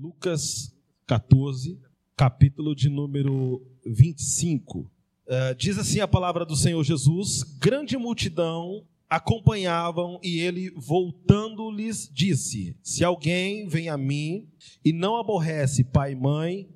Lucas 0.00 0.72
14, 1.08 1.76
capítulo 2.16 2.72
de 2.72 2.88
número 2.88 3.66
25. 3.84 4.78
Uh, 4.78 5.54
diz 5.58 5.76
assim 5.76 5.98
a 5.98 6.06
palavra 6.06 6.46
do 6.46 6.54
Senhor 6.54 6.84
Jesus: 6.84 7.42
Grande 7.58 7.96
multidão 7.96 8.86
acompanhavam 9.10 10.20
e 10.22 10.38
ele, 10.38 10.70
voltando-lhes, 10.76 12.08
disse: 12.14 12.76
Se 12.80 13.02
alguém 13.02 13.66
vem 13.66 13.88
a 13.88 13.98
mim 13.98 14.46
e 14.84 14.92
não 14.92 15.16
aborrece 15.16 15.82
pai 15.82 16.12
e 16.12 16.14
mãe, 16.14 16.68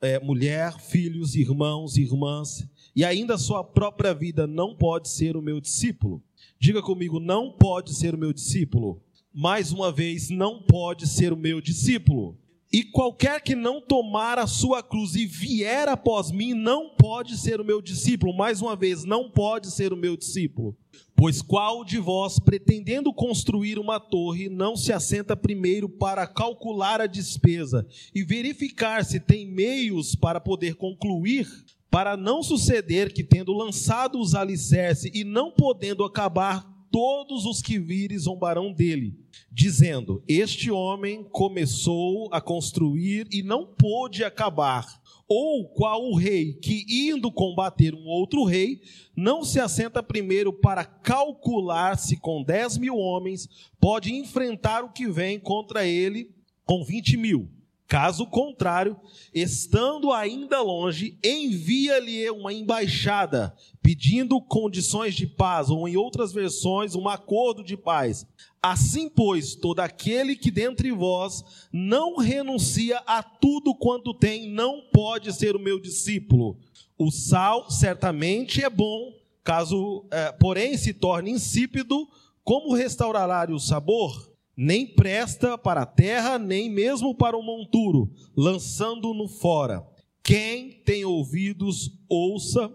é, 0.00 0.20
mulher, 0.20 0.78
filhos, 0.78 1.34
irmãos, 1.34 1.96
irmãs, 1.96 2.68
e 2.94 3.04
ainda 3.04 3.36
sua 3.36 3.64
própria 3.64 4.14
vida, 4.14 4.46
não 4.46 4.76
pode 4.76 5.08
ser 5.08 5.36
o 5.36 5.42
meu 5.42 5.60
discípulo. 5.60 6.22
Diga 6.56 6.80
comigo: 6.80 7.18
não 7.18 7.50
pode 7.50 7.96
ser 7.96 8.14
o 8.14 8.18
meu 8.18 8.32
discípulo. 8.32 9.02
Mais 9.32 9.72
uma 9.72 9.90
vez, 9.90 10.30
não 10.30 10.62
pode 10.62 11.08
ser 11.08 11.32
o 11.32 11.36
meu 11.36 11.60
discípulo. 11.60 12.38
E 12.74 12.82
qualquer 12.82 13.40
que 13.40 13.54
não 13.54 13.80
tomar 13.80 14.36
a 14.36 14.48
sua 14.48 14.82
cruz 14.82 15.14
e 15.14 15.26
vier 15.26 15.88
após 15.88 16.32
mim, 16.32 16.54
não 16.54 16.88
pode 16.88 17.36
ser 17.36 17.60
o 17.60 17.64
meu 17.64 17.80
discípulo. 17.80 18.36
Mais 18.36 18.60
uma 18.60 18.74
vez, 18.74 19.04
não 19.04 19.30
pode 19.30 19.70
ser 19.70 19.92
o 19.92 19.96
meu 19.96 20.16
discípulo. 20.16 20.76
Pois 21.14 21.40
qual 21.40 21.84
de 21.84 22.00
vós, 22.00 22.40
pretendendo 22.40 23.14
construir 23.14 23.78
uma 23.78 24.00
torre, 24.00 24.48
não 24.48 24.74
se 24.74 24.92
assenta 24.92 25.36
primeiro 25.36 25.88
para 25.88 26.26
calcular 26.26 27.00
a 27.00 27.06
despesa 27.06 27.86
e 28.12 28.24
verificar 28.24 29.04
se 29.04 29.20
tem 29.20 29.46
meios 29.46 30.16
para 30.16 30.40
poder 30.40 30.74
concluir? 30.74 31.46
Para 31.88 32.16
não 32.16 32.42
suceder 32.42 33.12
que, 33.12 33.22
tendo 33.22 33.52
lançado 33.52 34.18
os 34.18 34.34
alicerces 34.34 35.12
e 35.14 35.22
não 35.22 35.52
podendo 35.52 36.02
acabar, 36.02 36.73
todos 36.94 37.44
os 37.44 37.60
que 37.60 37.76
virem 37.76 38.16
zombarão 38.16 38.72
dele, 38.72 39.18
dizendo: 39.50 40.22
Este 40.28 40.70
homem 40.70 41.24
começou 41.24 42.28
a 42.32 42.40
construir 42.40 43.26
e 43.32 43.42
não 43.42 43.66
pôde 43.66 44.22
acabar. 44.22 44.86
Ou 45.26 45.66
qual 45.70 46.04
o 46.04 46.14
rei 46.14 46.52
que, 46.52 46.84
indo 46.88 47.32
combater 47.32 47.96
um 47.96 48.06
outro 48.06 48.44
rei, 48.44 48.80
não 49.16 49.42
se 49.42 49.58
assenta 49.58 50.04
primeiro 50.04 50.52
para 50.52 50.84
calcular 50.84 51.98
se 51.98 52.16
com 52.16 52.44
dez 52.44 52.78
mil 52.78 52.96
homens 52.96 53.48
pode 53.80 54.14
enfrentar 54.14 54.84
o 54.84 54.92
que 54.92 55.08
vem 55.08 55.40
contra 55.40 55.84
ele 55.84 56.30
com 56.64 56.84
vinte 56.84 57.16
mil. 57.16 57.50
Caso 57.86 58.26
contrário, 58.26 58.96
estando 59.32 60.10
ainda 60.10 60.62
longe, 60.62 61.18
envia-lhe 61.22 62.30
uma 62.30 62.52
embaixada, 62.52 63.54
pedindo 63.82 64.40
condições 64.40 65.14
de 65.14 65.26
paz, 65.26 65.68
ou 65.68 65.86
em 65.86 65.94
outras 65.94 66.32
versões, 66.32 66.94
um 66.94 67.08
acordo 67.08 67.62
de 67.62 67.76
paz. 67.76 68.26
Assim, 68.62 69.10
pois, 69.10 69.54
todo 69.54 69.80
aquele 69.80 70.34
que 70.34 70.50
dentre 70.50 70.90
vós 70.90 71.68
não 71.70 72.16
renuncia 72.16 73.02
a 73.06 73.22
tudo 73.22 73.74
quanto 73.74 74.14
tem, 74.14 74.48
não 74.48 74.80
pode 74.90 75.30
ser 75.34 75.54
o 75.54 75.60
meu 75.60 75.78
discípulo. 75.78 76.56
O 76.96 77.10
sal 77.10 77.70
certamente 77.70 78.64
é 78.64 78.70
bom, 78.70 79.12
caso, 79.42 80.06
é, 80.10 80.32
porém, 80.32 80.78
se 80.78 80.94
torne 80.94 81.30
insípido, 81.30 82.08
como 82.42 82.74
restaurará 82.74 83.46
o 83.52 83.60
sabor? 83.60 84.33
Nem 84.56 84.86
presta 84.86 85.58
para 85.58 85.82
a 85.82 85.86
terra, 85.86 86.38
nem 86.38 86.70
mesmo 86.70 87.14
para 87.14 87.36
o 87.36 87.42
monturo, 87.42 88.12
lançando-no 88.36 89.28
fora. 89.28 89.84
Quem 90.22 90.70
tem 90.84 91.04
ouvidos, 91.04 91.90
ouça. 92.08 92.72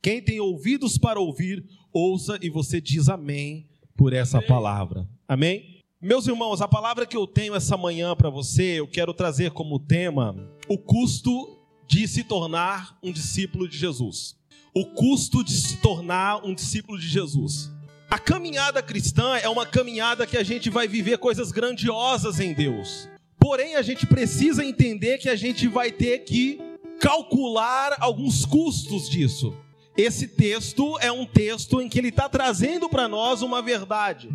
Quem 0.00 0.22
tem 0.22 0.40
ouvidos 0.40 0.96
para 0.96 1.20
ouvir, 1.20 1.64
ouça. 1.92 2.38
E 2.40 2.48
você 2.48 2.80
diz 2.80 3.08
amém 3.08 3.68
por 3.96 4.12
essa 4.12 4.38
amém. 4.38 4.48
palavra. 4.48 5.08
Amém? 5.28 5.76
Meus 6.00 6.26
irmãos, 6.26 6.60
a 6.60 6.68
palavra 6.68 7.06
que 7.06 7.16
eu 7.16 7.26
tenho 7.26 7.54
essa 7.54 7.76
manhã 7.76 8.14
para 8.14 8.30
você, 8.30 8.80
eu 8.80 8.86
quero 8.86 9.12
trazer 9.12 9.50
como 9.50 9.78
tema 9.78 10.36
o 10.68 10.78
custo 10.78 11.58
de 11.88 12.06
se 12.06 12.24
tornar 12.24 12.98
um 13.02 13.12
discípulo 13.12 13.68
de 13.68 13.76
Jesus. 13.76 14.36
O 14.74 14.84
custo 14.86 15.42
de 15.42 15.52
se 15.52 15.78
tornar 15.78 16.44
um 16.44 16.54
discípulo 16.54 16.98
de 16.98 17.08
Jesus. 17.08 17.70
A 18.08 18.18
caminhada 18.18 18.80
cristã 18.82 19.36
é 19.36 19.48
uma 19.48 19.66
caminhada 19.66 20.26
que 20.26 20.36
a 20.36 20.44
gente 20.44 20.70
vai 20.70 20.86
viver 20.86 21.18
coisas 21.18 21.50
grandiosas 21.50 22.38
em 22.38 22.54
Deus. 22.54 23.08
Porém, 23.36 23.74
a 23.74 23.82
gente 23.82 24.06
precisa 24.06 24.64
entender 24.64 25.18
que 25.18 25.28
a 25.28 25.34
gente 25.34 25.66
vai 25.66 25.90
ter 25.90 26.20
que 26.20 26.60
calcular 27.00 27.96
alguns 27.98 28.44
custos 28.44 29.08
disso. 29.10 29.54
Esse 29.96 30.28
texto 30.28 30.96
é 31.00 31.10
um 31.10 31.26
texto 31.26 31.80
em 31.80 31.88
que 31.88 31.98
ele 31.98 32.08
está 32.08 32.28
trazendo 32.28 32.88
para 32.88 33.08
nós 33.08 33.42
uma 33.42 33.60
verdade. 33.60 34.28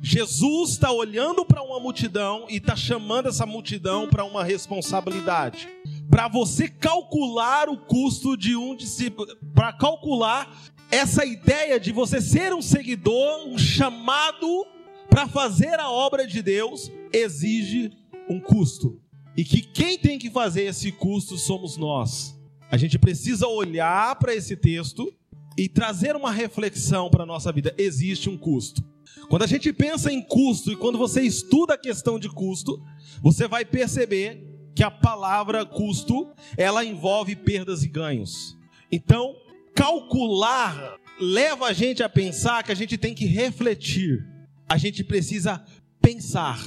Jesus 0.00 0.70
está 0.70 0.92
olhando 0.92 1.44
para 1.44 1.62
uma 1.62 1.80
multidão 1.80 2.46
e 2.48 2.58
está 2.58 2.76
chamando 2.76 3.28
essa 3.28 3.44
multidão 3.44 4.06
para 4.08 4.24
uma 4.24 4.44
responsabilidade. 4.44 5.68
Para 6.08 6.28
você 6.28 6.68
calcular 6.68 7.68
o 7.68 7.76
custo 7.76 8.36
de 8.36 8.54
um 8.54 8.76
discípulo, 8.76 9.36
para 9.52 9.72
calcular 9.72 10.48
essa 10.90 11.24
ideia 11.24 11.78
de 11.78 11.92
você 11.92 12.20
ser 12.20 12.54
um 12.54 12.62
seguidor, 12.62 13.46
um 13.46 13.58
chamado 13.58 14.66
para 15.08 15.26
fazer 15.26 15.78
a 15.80 15.90
obra 15.90 16.26
de 16.26 16.42
Deus, 16.42 16.90
exige 17.12 17.90
um 18.28 18.40
custo. 18.40 19.00
E 19.36 19.44
que 19.44 19.60
quem 19.60 19.98
tem 19.98 20.18
que 20.18 20.30
fazer 20.30 20.62
esse 20.62 20.90
custo 20.92 21.36
somos 21.36 21.76
nós. 21.76 22.34
A 22.70 22.76
gente 22.76 22.98
precisa 22.98 23.46
olhar 23.46 24.16
para 24.16 24.34
esse 24.34 24.56
texto 24.56 25.12
e 25.56 25.68
trazer 25.68 26.16
uma 26.16 26.30
reflexão 26.30 27.10
para 27.10 27.22
a 27.22 27.26
nossa 27.26 27.52
vida. 27.52 27.74
Existe 27.78 28.28
um 28.28 28.36
custo. 28.36 28.82
Quando 29.28 29.42
a 29.42 29.46
gente 29.46 29.72
pensa 29.72 30.12
em 30.12 30.22
custo 30.22 30.72
e 30.72 30.76
quando 30.76 30.98
você 30.98 31.22
estuda 31.22 31.74
a 31.74 31.78
questão 31.78 32.18
de 32.18 32.28
custo, 32.28 32.82
você 33.22 33.48
vai 33.48 33.64
perceber 33.64 34.46
que 34.74 34.82
a 34.82 34.90
palavra 34.90 35.64
custo, 35.64 36.30
ela 36.56 36.84
envolve 36.84 37.34
perdas 37.34 37.82
e 37.82 37.88
ganhos. 37.88 38.56
Então, 38.92 39.34
calcular 39.76 40.98
leva 41.20 41.66
a 41.66 41.72
gente 41.72 42.02
a 42.02 42.08
pensar 42.08 42.64
que 42.64 42.72
a 42.72 42.74
gente 42.74 42.96
tem 42.96 43.14
que 43.14 43.26
refletir. 43.26 44.26
A 44.68 44.76
gente 44.76 45.04
precisa 45.04 45.62
pensar. 46.00 46.58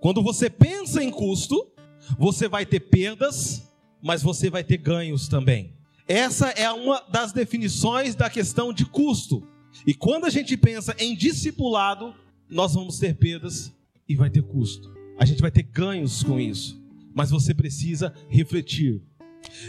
Quando 0.00 0.22
você 0.22 0.50
pensa 0.50 1.02
em 1.02 1.10
custo, 1.10 1.72
você 2.18 2.48
vai 2.48 2.66
ter 2.66 2.80
perdas, 2.80 3.72
mas 4.02 4.22
você 4.22 4.50
vai 4.50 4.62
ter 4.62 4.76
ganhos 4.76 5.28
também. 5.28 5.74
Essa 6.06 6.50
é 6.50 6.70
uma 6.70 7.00
das 7.08 7.32
definições 7.32 8.14
da 8.14 8.28
questão 8.28 8.72
de 8.72 8.84
custo. 8.84 9.46
E 9.86 9.94
quando 9.94 10.26
a 10.26 10.30
gente 10.30 10.56
pensa 10.56 10.94
em 10.98 11.16
discipulado, 11.16 12.14
nós 12.48 12.74
vamos 12.74 12.98
ter 12.98 13.14
perdas 13.16 13.72
e 14.08 14.14
vai 14.14 14.30
ter 14.30 14.42
custo. 14.42 14.94
A 15.18 15.24
gente 15.24 15.40
vai 15.40 15.50
ter 15.50 15.62
ganhos 15.62 16.22
com 16.22 16.38
isso. 16.38 16.80
Mas 17.14 17.30
você 17.30 17.54
precisa 17.54 18.12
refletir. 18.28 19.02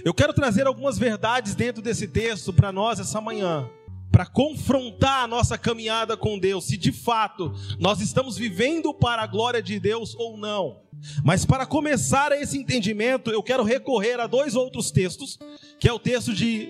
Eu 0.03 0.13
quero 0.13 0.33
trazer 0.33 0.67
algumas 0.67 0.97
verdades 0.97 1.55
dentro 1.55 1.81
desse 1.81 2.07
texto 2.07 2.51
para 2.53 2.71
nós 2.71 2.99
essa 2.99 3.19
manhã, 3.21 3.69
para 4.11 4.25
confrontar 4.25 5.23
a 5.23 5.27
nossa 5.27 5.57
caminhada 5.57 6.17
com 6.17 6.39
Deus, 6.39 6.65
se 6.65 6.77
de 6.77 6.91
fato 6.91 7.53
nós 7.79 8.01
estamos 8.01 8.37
vivendo 8.37 8.93
para 8.93 9.21
a 9.21 9.27
glória 9.27 9.61
de 9.61 9.79
Deus 9.79 10.16
ou 10.16 10.37
não. 10.37 10.81
Mas 11.23 11.45
para 11.45 11.66
começar 11.66 12.31
esse 12.31 12.57
entendimento, 12.57 13.29
eu 13.29 13.43
quero 13.43 13.63
recorrer 13.63 14.19
a 14.19 14.27
dois 14.27 14.55
outros 14.55 14.91
textos, 14.91 15.37
que 15.79 15.87
é 15.87 15.93
o 15.93 15.99
texto 15.99 16.33
de 16.33 16.69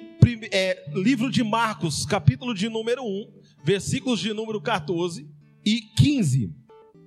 é, 0.52 0.86
livro 0.94 1.32
de 1.32 1.44
Marcos, 1.44 2.06
capítulo 2.06 2.54
de 2.54 2.68
número 2.68 3.04
1, 3.04 3.32
versículos 3.64 4.20
de 4.20 4.34
número 4.34 4.62
14 4.62 5.30
e 5.66 5.82
15. 5.82 6.54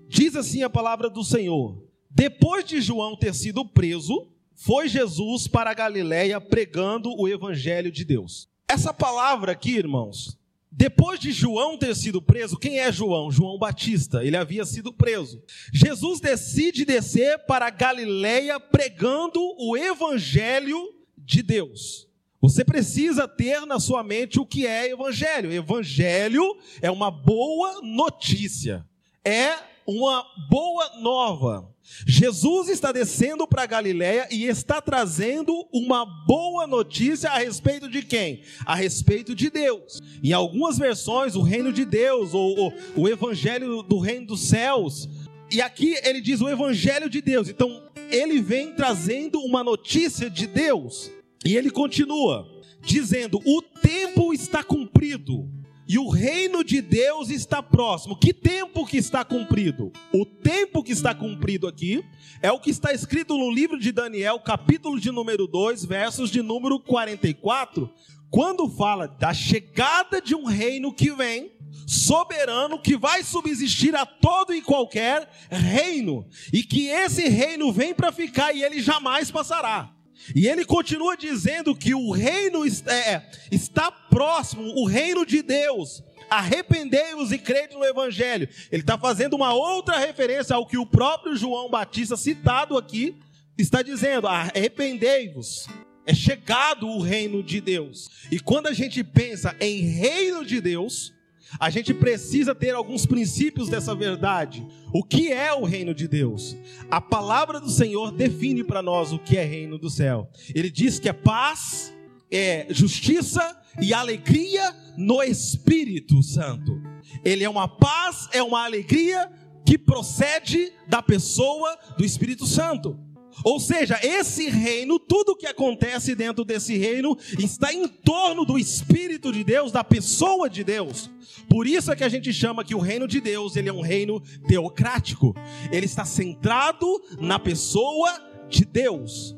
Diz 0.08 0.34
assim 0.34 0.62
a 0.62 0.70
palavra 0.70 1.10
do 1.10 1.22
Senhor: 1.22 1.84
Depois 2.10 2.64
de 2.64 2.80
João 2.80 3.16
ter 3.16 3.34
sido 3.34 3.64
preso, 3.64 4.28
foi 4.62 4.88
Jesus 4.88 5.48
para 5.48 5.70
a 5.70 5.74
Galiléia 5.74 6.38
pregando 6.38 7.14
o 7.18 7.26
evangelho 7.26 7.90
de 7.90 8.04
Deus. 8.04 8.46
Essa 8.68 8.92
palavra 8.92 9.52
aqui, 9.52 9.70
irmãos, 9.70 10.38
depois 10.70 11.18
de 11.18 11.32
João 11.32 11.78
ter 11.78 11.96
sido 11.96 12.20
preso, 12.20 12.58
quem 12.58 12.78
é 12.78 12.92
João? 12.92 13.32
João 13.32 13.58
Batista, 13.58 14.22
ele 14.22 14.36
havia 14.36 14.66
sido 14.66 14.92
preso. 14.92 15.42
Jesus 15.72 16.20
decide 16.20 16.84
descer 16.84 17.38
para 17.46 17.68
a 17.68 17.70
Galiléia 17.70 18.60
pregando 18.60 19.40
o 19.58 19.78
evangelho 19.78 20.94
de 21.16 21.42
Deus. 21.42 22.06
Você 22.38 22.62
precisa 22.62 23.26
ter 23.26 23.64
na 23.64 23.80
sua 23.80 24.02
mente 24.02 24.38
o 24.38 24.44
que 24.44 24.66
é 24.66 24.90
evangelho. 24.90 25.50
Evangelho 25.50 26.58
é 26.82 26.90
uma 26.90 27.10
boa 27.10 27.80
notícia. 27.80 28.86
É 29.24 29.70
uma 29.90 30.24
boa 30.48 31.00
nova. 31.00 31.68
Jesus 32.06 32.68
está 32.68 32.92
descendo 32.92 33.46
para 33.46 33.66
Galiléia 33.66 34.28
e 34.30 34.44
está 34.44 34.80
trazendo 34.80 35.52
uma 35.72 36.06
boa 36.26 36.66
notícia 36.66 37.30
a 37.30 37.38
respeito 37.38 37.88
de 37.90 38.02
quem? 38.02 38.42
A 38.64 38.76
respeito 38.76 39.34
de 39.34 39.50
Deus. 39.50 40.00
Em 40.22 40.32
algumas 40.32 40.78
versões, 40.78 41.34
o 41.34 41.42
reino 41.42 41.72
de 41.72 41.84
Deus 41.84 42.32
ou, 42.32 42.56
ou 42.56 42.74
o 42.96 43.08
evangelho 43.08 43.82
do 43.82 43.98
reino 43.98 44.26
dos 44.26 44.48
céus. 44.48 45.08
E 45.50 45.60
aqui 45.60 45.96
ele 46.04 46.20
diz 46.20 46.40
o 46.40 46.48
evangelho 46.48 47.10
de 47.10 47.20
Deus. 47.20 47.48
Então, 47.48 47.82
ele 48.10 48.40
vem 48.40 48.72
trazendo 48.72 49.40
uma 49.40 49.64
notícia 49.64 50.30
de 50.30 50.46
Deus. 50.46 51.10
E 51.44 51.56
ele 51.56 51.70
continua 51.70 52.46
dizendo: 52.80 53.40
"O 53.44 53.60
tempo 53.60 54.32
está 54.32 54.62
cumprido 54.62 55.59
e 55.90 55.98
o 55.98 56.08
reino 56.08 56.62
de 56.62 56.80
Deus 56.80 57.30
está 57.30 57.60
próximo. 57.60 58.16
Que 58.16 58.32
tempo 58.32 58.86
que 58.86 58.96
está 58.96 59.24
cumprido? 59.24 59.92
O 60.14 60.24
tempo 60.24 60.84
que 60.84 60.92
está 60.92 61.12
cumprido 61.12 61.66
aqui 61.66 62.04
é 62.40 62.52
o 62.52 62.60
que 62.60 62.70
está 62.70 62.92
escrito 62.92 63.36
no 63.36 63.50
livro 63.50 63.76
de 63.76 63.90
Daniel, 63.90 64.38
capítulo 64.38 65.00
de 65.00 65.10
número 65.10 65.48
2, 65.48 65.84
versos 65.84 66.30
de 66.30 66.42
número 66.42 66.78
44, 66.78 67.90
quando 68.30 68.70
fala 68.70 69.08
da 69.08 69.34
chegada 69.34 70.20
de 70.20 70.32
um 70.32 70.44
reino 70.44 70.94
que 70.94 71.10
vem, 71.10 71.50
soberano, 71.88 72.80
que 72.80 72.96
vai 72.96 73.24
subsistir 73.24 73.96
a 73.96 74.06
todo 74.06 74.54
e 74.54 74.62
qualquer 74.62 75.28
reino, 75.50 76.24
e 76.52 76.62
que 76.62 76.86
esse 76.86 77.28
reino 77.28 77.72
vem 77.72 77.92
para 77.92 78.12
ficar 78.12 78.54
e 78.54 78.62
ele 78.62 78.80
jamais 78.80 79.28
passará. 79.28 79.92
E 80.34 80.46
ele 80.46 80.64
continua 80.64 81.16
dizendo 81.16 81.74
que 81.74 81.94
o 81.94 82.10
reino 82.10 82.64
é, 82.66 83.22
está 83.50 83.90
próximo, 83.90 84.62
o 84.76 84.86
reino 84.86 85.24
de 85.24 85.42
Deus. 85.42 86.02
Arrependei-vos 86.28 87.32
e 87.32 87.38
crede 87.38 87.74
no 87.74 87.84
Evangelho. 87.84 88.48
Ele 88.70 88.82
está 88.82 88.96
fazendo 88.96 89.34
uma 89.34 89.52
outra 89.52 89.98
referência 89.98 90.54
ao 90.54 90.66
que 90.66 90.78
o 90.78 90.86
próprio 90.86 91.36
João 91.36 91.68
Batista, 91.68 92.16
citado 92.16 92.78
aqui, 92.78 93.16
está 93.58 93.82
dizendo: 93.82 94.28
arrependei-vos. 94.28 95.66
É 96.06 96.14
chegado 96.14 96.88
o 96.88 97.00
reino 97.00 97.42
de 97.42 97.60
Deus. 97.60 98.10
E 98.30 98.40
quando 98.40 98.66
a 98.66 98.72
gente 98.72 99.04
pensa 99.04 99.54
em 99.60 99.80
reino 99.80 100.44
de 100.44 100.60
Deus, 100.60 101.12
a 101.58 101.70
gente 101.70 101.92
precisa 101.92 102.54
ter 102.54 102.74
alguns 102.74 103.06
princípios 103.06 103.68
dessa 103.68 103.94
verdade. 103.94 104.66
O 104.92 105.02
que 105.02 105.32
é 105.32 105.52
o 105.52 105.64
reino 105.64 105.94
de 105.94 106.06
Deus? 106.06 106.56
A 106.90 107.00
palavra 107.00 107.60
do 107.60 107.70
Senhor 107.70 108.12
define 108.12 108.62
para 108.62 108.82
nós 108.82 109.12
o 109.12 109.18
que 109.18 109.36
é 109.36 109.44
reino 109.44 109.78
do 109.78 109.90
céu. 109.90 110.30
Ele 110.54 110.70
diz 110.70 110.98
que 110.98 111.08
é 111.08 111.12
paz, 111.12 111.92
é 112.30 112.66
justiça 112.70 113.58
e 113.80 113.92
alegria 113.92 114.74
no 114.96 115.22
Espírito 115.22 116.22
Santo. 116.22 116.80
Ele 117.24 117.44
é 117.44 117.48
uma 117.48 117.68
paz, 117.68 118.28
é 118.32 118.42
uma 118.42 118.64
alegria 118.64 119.30
que 119.64 119.78
procede 119.78 120.72
da 120.88 121.02
pessoa 121.02 121.78
do 121.96 122.04
Espírito 122.04 122.46
Santo. 122.46 122.98
Ou 123.44 123.58
seja, 123.58 123.98
esse 124.02 124.48
reino, 124.48 124.98
tudo 124.98 125.36
que 125.36 125.46
acontece 125.46 126.14
dentro 126.14 126.44
desse 126.44 126.76
reino 126.76 127.16
está 127.38 127.72
em 127.72 127.86
torno 127.86 128.44
do 128.44 128.58
Espírito 128.58 129.32
de 129.32 129.44
Deus, 129.44 129.72
da 129.72 129.84
pessoa 129.84 130.48
de 130.48 130.64
Deus. 130.64 131.10
Por 131.48 131.66
isso 131.66 131.90
é 131.90 131.96
que 131.96 132.04
a 132.04 132.08
gente 132.08 132.32
chama 132.32 132.64
que 132.64 132.74
o 132.74 132.80
reino 132.80 133.06
de 133.06 133.20
Deus, 133.20 133.56
ele 133.56 133.68
é 133.68 133.72
um 133.72 133.80
reino 133.80 134.20
teocrático. 134.46 135.34
Ele 135.72 135.86
está 135.86 136.04
centrado 136.04 136.86
na 137.18 137.38
pessoa 137.38 138.10
de 138.48 138.64
Deus. 138.64 139.36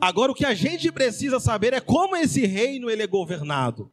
Agora 0.00 0.32
o 0.32 0.34
que 0.34 0.46
a 0.46 0.54
gente 0.54 0.90
precisa 0.90 1.38
saber 1.38 1.74
é 1.74 1.80
como 1.80 2.16
esse 2.16 2.46
reino 2.46 2.90
ele 2.90 3.02
é 3.02 3.06
governado. 3.06 3.90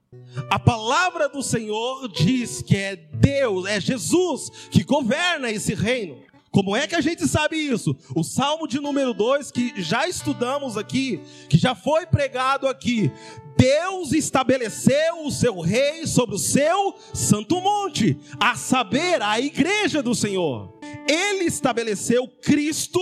A 0.50 0.58
palavra 0.58 1.28
do 1.28 1.44
Senhor 1.44 2.08
diz 2.08 2.62
que 2.62 2.78
é 2.78 2.96
Deus, 2.96 3.66
é 3.66 3.80
Jesus 3.80 4.50
que 4.70 4.84
governa 4.84 5.52
esse 5.52 5.74
reino. 5.74 6.18
Como 6.52 6.76
é 6.76 6.86
que 6.86 6.96
a 6.96 7.02
gente 7.02 7.26
sabe 7.28 7.56
isso? 7.56 7.96
O 8.14 8.24
Salmo 8.24 8.68
de 8.68 8.78
número 8.82 9.14
2, 9.14 9.52
que 9.52 9.74
já 9.82 10.06
estudamos 10.06 10.78
aqui, 10.78 11.22
que 11.50 11.58
já 11.58 11.74
foi 11.74 12.06
pregado 12.06 12.68
aqui. 12.68 13.10
Deus 13.56 14.12
estabeleceu 14.12 15.26
o 15.26 15.32
seu 15.32 15.62
rei 15.62 16.06
sobre 16.06 16.36
o 16.36 16.40
seu 16.40 16.94
santo 17.14 17.62
monte, 17.62 18.18
a 18.38 18.56
saber, 18.56 19.22
a 19.22 19.40
igreja 19.40 20.04
do 20.04 20.14
Senhor. 20.14 20.78
Ele 21.08 21.46
estabeleceu 21.46 22.28
Cristo 22.28 23.00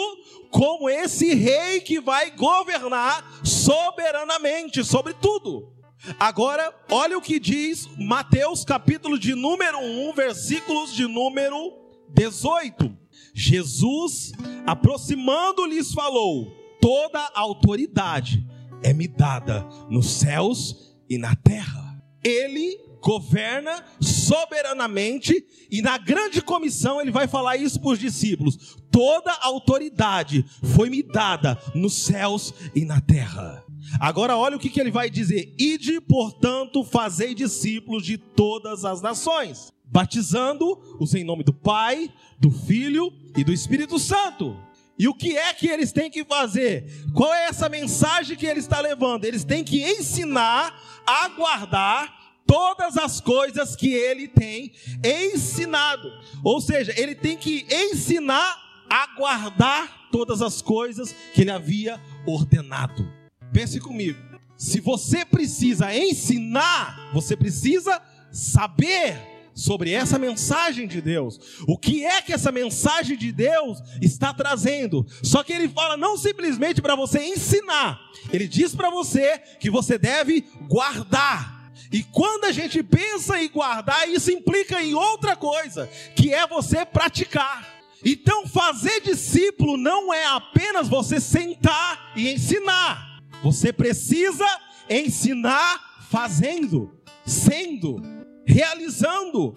como 0.52 0.88
esse 0.88 1.34
rei 1.34 1.82
que 1.82 2.00
vai 2.00 2.30
governar 2.30 3.42
soberanamente 3.44 4.84
sobre 4.84 5.14
tudo. 5.16 5.74
Agora, 6.20 6.72
olha 6.92 7.18
o 7.18 7.22
que 7.22 7.40
diz 7.40 7.88
Mateus 7.98 8.64
capítulo 8.64 9.18
de 9.18 9.34
número 9.34 9.80
1, 9.80 10.14
versículos 10.14 10.94
de 10.94 11.08
número 11.08 11.74
18. 12.10 12.99
Jesus, 13.40 14.34
aproximando-lhes, 14.68 15.94
falou: 15.94 16.52
Toda 16.82 17.32
autoridade 17.34 18.46
é 18.84 18.94
me 18.94 19.08
dada 19.08 19.66
nos 19.90 20.08
céus 20.12 20.98
e 21.10 21.18
na 21.18 21.36
terra. 21.36 22.04
Ele 22.22 22.78
governa 23.02 23.82
soberanamente 24.02 25.34
e 25.72 25.82
na 25.82 25.98
grande 25.98 26.42
comissão 26.42 27.00
ele 27.00 27.12
vai 27.12 27.30
falar 27.30 27.56
isso 27.56 27.80
para 27.80 27.92
os 27.92 28.00
discípulos: 28.00 28.78
toda 28.92 29.32
autoridade 29.42 30.46
foi 30.76 30.90
me 30.90 31.02
dada 31.02 31.58
nos 31.74 31.94
céus 31.94 32.54
e 32.76 32.84
na 32.84 33.00
terra. 33.00 33.64
Agora 34.02 34.36
olha 34.36 34.58
o 34.58 34.60
que, 34.60 34.70
que 34.70 34.82
ele 34.82 34.92
vai 34.92 35.10
dizer: 35.10 35.56
ide, 35.58 36.02
portanto, 36.02 36.84
fazei 36.84 37.34
discípulos 37.34 38.06
de 38.06 38.18
todas 38.18 38.84
as 38.84 39.02
nações 39.02 39.72
batizando-os 39.92 41.14
em 41.14 41.24
nome 41.24 41.44
do 41.44 41.54
Pai, 41.54 42.12
do 42.40 42.52
Filho 42.52 43.12
e 43.36 43.44
do 43.44 43.52
Espírito 43.52 43.98
Santo. 44.00 44.58
E 44.98 45.08
o 45.08 45.14
que 45.14 45.38
é 45.38 45.54
que 45.54 45.68
eles 45.68 45.94
têm 45.94 46.12
que 46.12 46.26
fazer? 46.26 46.86
Qual 47.14 47.34
é 47.34 47.46
essa 47.46 47.70
mensagem 47.70 48.36
que 48.36 48.46
ele 48.46 48.60
está 48.60 48.82
levando? 48.82 49.24
Eles 49.24 49.46
têm 49.46 49.64
que 49.64 49.82
ensinar 49.82 50.78
a 51.08 51.30
guardar 51.30 52.20
todas 52.46 52.98
as 52.98 53.22
coisas 53.22 53.76
que 53.76 53.94
ele 53.94 54.28
tem 54.28 54.74
ensinado. 55.02 56.12
Ou 56.44 56.60
seja, 56.60 56.94
ele 56.98 57.16
tem 57.16 57.38
que 57.38 57.66
ensinar 57.72 58.58
a 58.90 59.16
guardar 59.16 60.10
todas 60.12 60.42
as 60.42 60.62
coisas 60.62 61.16
que 61.34 61.42
ele 61.42 61.52
havia 61.52 62.02
ordenado. 62.26 63.08
Pense 63.54 63.80
comigo. 63.80 64.20
Se 64.58 64.82
você 64.82 65.24
precisa 65.24 65.96
ensinar, 65.96 67.12
você 67.14 67.38
precisa 67.38 68.02
saber 68.32 69.39
sobre 69.60 69.92
essa 69.92 70.18
mensagem 70.18 70.88
de 70.88 71.02
Deus. 71.02 71.40
O 71.68 71.78
que 71.78 72.06
é 72.06 72.22
que 72.22 72.32
essa 72.32 72.52
mensagem 72.52 73.18
de 73.18 73.32
Deus 73.32 73.80
está 74.02 74.34
trazendo? 74.34 75.06
Só 75.22 75.44
que 75.44 75.52
ele 75.52 75.68
fala 75.68 75.98
não 75.98 76.18
simplesmente 76.18 76.82
para 76.82 76.96
você 76.96 77.22
ensinar, 77.24 78.00
ele 78.32 78.48
diz 78.48 78.74
para 78.74 78.90
você 78.90 79.38
que 79.60 79.70
você 79.70 79.98
deve 79.98 80.46
guardar. 80.68 81.60
E 81.92 82.04
quando 82.04 82.46
a 82.46 82.52
gente 82.52 82.82
pensa 82.84 83.42
em 83.42 83.50
guardar, 83.50 84.08
isso 84.08 84.32
implica 84.32 84.82
em 84.82 84.94
outra 84.94 85.36
coisa, 85.36 85.88
que 86.16 86.34
é 86.34 86.48
você 86.48 86.86
praticar. 86.86 87.68
Então, 88.06 88.48
fazer 88.48 89.02
discípulo 89.02 89.76
não 89.76 90.14
é 90.14 90.26
apenas 90.26 90.88
você 90.88 91.20
sentar 91.20 92.14
e 92.16 92.32
ensinar. 92.32 93.20
Você 93.44 93.74
precisa 93.74 94.46
ensinar 94.90 96.06
fazendo, 96.10 96.94
sendo 97.26 98.19
realizando, 98.50 99.54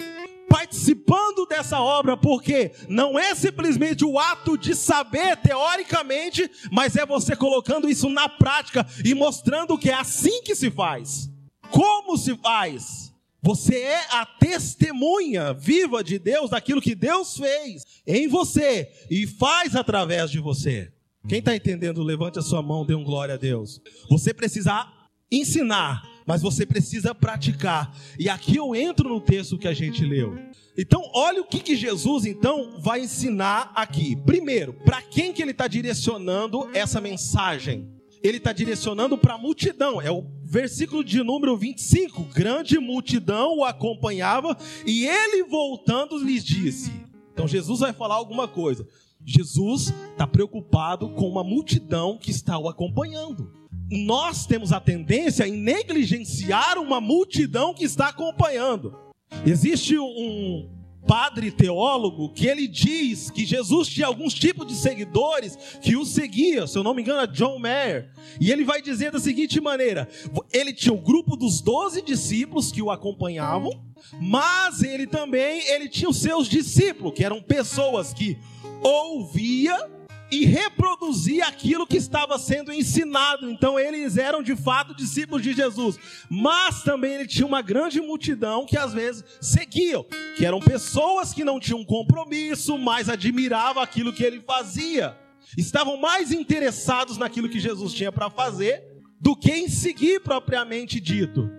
participando 0.49 1.47
dessa 1.47 1.81
obra, 1.81 2.15
porque 2.15 2.73
não 2.89 3.19
é 3.19 3.35
simplesmente 3.35 4.05
o 4.05 4.19
ato 4.19 4.59
de 4.59 4.75
saber 4.75 5.37
teoricamente, 5.39 6.49
mas 6.71 6.95
é 6.95 7.07
você 7.07 7.35
colocando 7.35 7.89
isso 7.89 8.11
na 8.11 8.29
prática 8.29 8.87
e 9.03 9.15
mostrando 9.15 9.79
que 9.79 9.89
é 9.89 9.95
assim 9.95 10.43
que 10.43 10.55
se 10.55 10.71
faz. 10.71 11.31
Como 11.71 12.19
se 12.19 12.37
faz? 12.37 13.11
Você 13.41 13.77
é 13.79 14.01
a 14.11 14.27
testemunha 14.27 15.55
viva 15.55 16.05
de 16.05 16.19
Deus 16.19 16.51
daquilo 16.51 16.83
que 16.83 16.95
Deus 16.95 17.37
fez 17.37 17.83
em 18.07 18.29
você 18.29 18.89
e 19.11 19.27
faz 19.27 19.75
através 19.75 20.31
de 20.31 20.39
você. 20.39 20.93
Quem 21.27 21.39
está 21.39 21.57
entendendo, 21.57 22.03
levante 22.03 22.39
a 22.39 22.43
sua 22.43 22.63
mão, 22.63 22.85
dê 22.85 22.95
um 22.95 23.03
glória 23.03 23.35
a 23.35 23.39
Deus. 23.39 23.81
Você 24.11 24.35
precisa 24.35 24.87
ensinar 25.31 26.12
mas 26.27 26.43
você 26.43 26.65
precisa 26.65 27.15
praticar. 27.15 27.97
E 28.19 28.29
aqui 28.29 28.57
eu 28.57 28.75
entro 28.75 29.09
no 29.09 29.21
texto 29.21 29.59
que 29.59 29.69
a 29.69 29.75
gente 29.75 30.05
leu. 30.05 30.39
Então, 30.77 31.03
olha 31.15 31.43
o 31.43 31.45
que, 31.45 31.61
que 31.61 31.77
Jesus 31.77 32.25
então 32.25 32.81
vai 32.81 33.01
ensinar 33.01 33.73
aqui. 33.75 34.17
Primeiro, 34.17 34.73
para 34.73 35.03
quem 35.03 35.33
que 35.33 35.43
ele 35.43 35.51
está 35.51 35.69
direcionando 35.69 36.69
essa 36.73 37.01
mensagem? 37.01 37.91
Ele 38.23 38.39
está 38.39 38.53
direcionando 38.53 39.19
para 39.19 39.35
a 39.35 39.39
multidão. 39.39 40.01
É 40.01 40.11
o 40.11 40.25
versículo 40.45 41.05
de 41.05 41.23
número 41.23 41.57
25. 41.57 42.23
Grande 42.33 42.79
multidão 42.79 43.59
o 43.59 43.65
acompanhava 43.65 44.57
e 44.87 45.07
ele 45.07 45.45
voltando 45.45 46.17
lhes 46.17 46.45
disse. 46.45 46.93
Então 47.33 47.49
Jesus 47.49 47.81
vai 47.81 47.93
falar 47.93 48.15
alguma 48.15 48.47
coisa. 48.47 48.87
Jesus 49.25 49.93
está 50.13 50.27
preocupado 50.27 51.11
com 51.11 51.29
uma 51.29 51.45
multidão 51.45 52.17
que 52.17 52.31
está 52.31 52.57
o 52.59 52.69
acompanhando 52.69 53.62
nós 53.93 54.47
temos 54.47 54.73
a 54.73 54.81
tendência 54.81 55.47
em 55.47 55.53
negligenciar 55.53 56.79
uma 56.79 57.01
multidão 57.01 57.75
que 57.75 57.85
está 57.85 58.09
acompanhando. 58.09 58.97
Existe 59.45 59.99
um 59.99 60.71
padre 61.07 61.51
teólogo 61.51 62.33
que 62.33 62.47
ele 62.47 62.67
diz 62.67 63.31
que 63.31 63.45
Jesus 63.45 63.89
tinha 63.89 64.07
alguns 64.07 64.33
tipos 64.33 64.67
de 64.67 64.75
seguidores 64.75 65.59
que 65.83 65.97
o 65.97 66.07
seguiam, 66.07 66.67
se 66.67 66.79
eu 66.79 66.83
não 66.83 66.95
me 66.95 67.03
engano, 67.03 67.21
é 67.21 67.27
John 67.27 67.59
Mayer. 67.59 68.11
E 68.41 68.51
ele 68.51 68.65
vai 68.65 68.81
dizer 68.81 69.11
da 69.11 69.21
seguinte 69.21 69.61
maneira: 69.61 70.09
ele 70.53 70.73
tinha 70.73 70.95
o 70.95 71.01
grupo 71.01 71.37
dos 71.37 71.61
doze 71.61 72.01
discípulos 72.01 72.73
que 72.73 72.81
o 72.81 72.91
acompanhavam, 72.91 73.85
mas 74.21 74.83
ele 74.83 75.07
também 75.07 75.69
ele 75.69 75.89
tinha 75.89 76.09
os 76.09 76.19
seus 76.19 76.49
discípulos, 76.49 77.13
que 77.15 77.25
eram 77.25 77.43
pessoas 77.43 78.15
que 78.15 78.39
ouvia 78.83 79.91
e 80.33 80.47
reproduzir 80.47 81.47
aquilo 81.47 81.87
que 81.87 81.99
estava 81.99 82.39
sendo 82.39 82.73
ensinado. 82.73 83.51
Então 83.51 83.79
eles 83.79 84.17
eram 84.17 84.43
de 84.43 84.57
fato 84.57 84.97
discípulos 84.97 85.43
de 85.43 85.53
Jesus, 85.53 85.99
mas 86.31 86.83
também 86.83 87.13
ele 87.17 87.27
tinha 87.27 87.47
uma 87.47 87.61
grande 87.61 88.01
multidão 88.01 88.65
que 88.65 88.79
às 88.79 88.95
vezes 88.95 89.23
seguiam, 89.43 90.07
que 90.39 90.47
eram 90.47 90.59
pessoas 90.59 91.35
que 91.35 91.45
não 91.45 91.61
tinham 91.61 91.85
compromisso, 91.85 92.79
mas 92.79 93.11
admiravam 93.11 93.83
aquilo 93.83 94.11
que 94.11 94.25
ele 94.25 94.41
fazia. 94.41 95.15
Estavam 95.55 95.99
mais 95.99 96.33
interessados 96.33 97.19
naquilo 97.19 97.51
que 97.51 97.61
Jesus 97.61 97.93
tinha 97.93 98.11
para 98.11 98.31
fazer 98.31 98.83
do 99.21 99.37
que 99.37 99.51
em 99.51 99.69
seguir 99.69 100.21
propriamente 100.21 100.99
dito. 100.99 101.51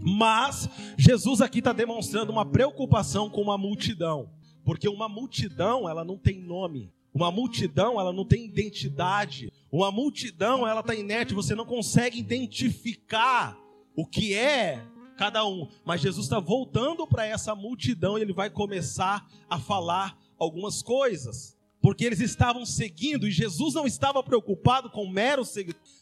Mas 0.00 0.68
Jesus 0.98 1.40
aqui 1.40 1.60
está 1.60 1.72
demonstrando 1.72 2.32
uma 2.32 2.44
preocupação 2.44 3.30
com 3.30 3.40
uma 3.40 3.56
multidão, 3.56 4.28
porque 4.64 4.88
uma 4.88 5.08
multidão 5.08 5.88
ela 5.88 6.04
não 6.04 6.18
tem 6.18 6.40
nome, 6.40 6.92
uma 7.14 7.30
multidão, 7.30 8.00
ela 8.00 8.12
não 8.12 8.24
tem 8.24 8.44
identidade. 8.44 9.52
Uma 9.70 9.92
multidão, 9.92 10.66
ela 10.66 10.80
está 10.80 10.96
inerte, 10.96 11.32
você 11.32 11.54
não 11.54 11.64
consegue 11.64 12.18
identificar 12.18 13.56
o 13.94 14.04
que 14.04 14.34
é 14.34 14.84
cada 15.16 15.46
um. 15.46 15.68
Mas 15.84 16.00
Jesus 16.00 16.26
está 16.26 16.40
voltando 16.40 17.06
para 17.06 17.24
essa 17.24 17.54
multidão 17.54 18.18
e 18.18 18.22
ele 18.22 18.32
vai 18.32 18.50
começar 18.50 19.24
a 19.48 19.60
falar 19.60 20.18
algumas 20.36 20.82
coisas. 20.82 21.56
Porque 21.80 22.04
eles 22.04 22.18
estavam 22.18 22.66
seguindo 22.66 23.28
e 23.28 23.30
Jesus 23.30 23.74
não 23.74 23.86
estava 23.86 24.20
preocupado 24.20 24.90
com 24.90 25.06
meros 25.06 25.54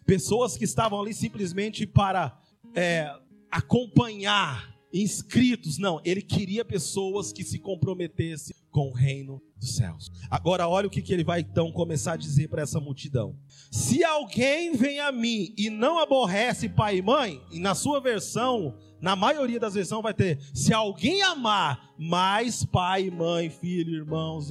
pessoas 0.07 0.57
que 0.57 0.65
estavam 0.65 0.99
ali 1.01 1.13
simplesmente 1.13 1.87
para 1.87 2.39
é, 2.75 3.15
acompanhar 3.51 4.73
inscritos. 4.93 5.79
Não, 5.79 6.01
ele 6.05 6.23
queria 6.23 6.65
pessoas 6.65 7.33
que 7.33 7.45
se 7.45 7.59
comprometessem 7.59 8.55
com 8.71 8.89
o 8.89 8.93
reino 8.93 9.41
dos 9.57 9.77
céus. 9.77 10.11
Agora, 10.31 10.69
olha 10.69 10.87
o 10.87 10.91
que, 10.91 11.03
que 11.03 11.13
ele 11.13 11.25
vai 11.25 11.41
então 11.41 11.73
começar 11.73 12.15
a 12.15 12.17
dizer 12.17 12.49
para 12.49 12.63
essa 12.63 12.81
multidão: 12.81 13.37
Se 13.71 14.05
alguém 14.05 14.75
vem 14.75 15.01
a 15.01 15.13
mim 15.13 15.55
e 15.57 15.71
não 15.71 15.99
aborrece 15.99 16.69
pai 16.69 16.99
e 16.99 17.03
mãe, 17.03 17.41
e 17.51 17.59
na 17.59 17.75
sua 17.75 18.01
versão, 18.01 18.77
na 19.01 19.17
maioria 19.17 19.61
das 19.61 19.75
versões 19.75 20.03
vai 20.03 20.15
ter: 20.15 20.39
Se 20.55 20.73
alguém 20.73 21.23
amar 21.23 21.95
mais 21.99 22.65
pai, 22.65 23.11
mãe, 23.11 23.51
filho, 23.51 23.95
irmãos, 23.95 24.51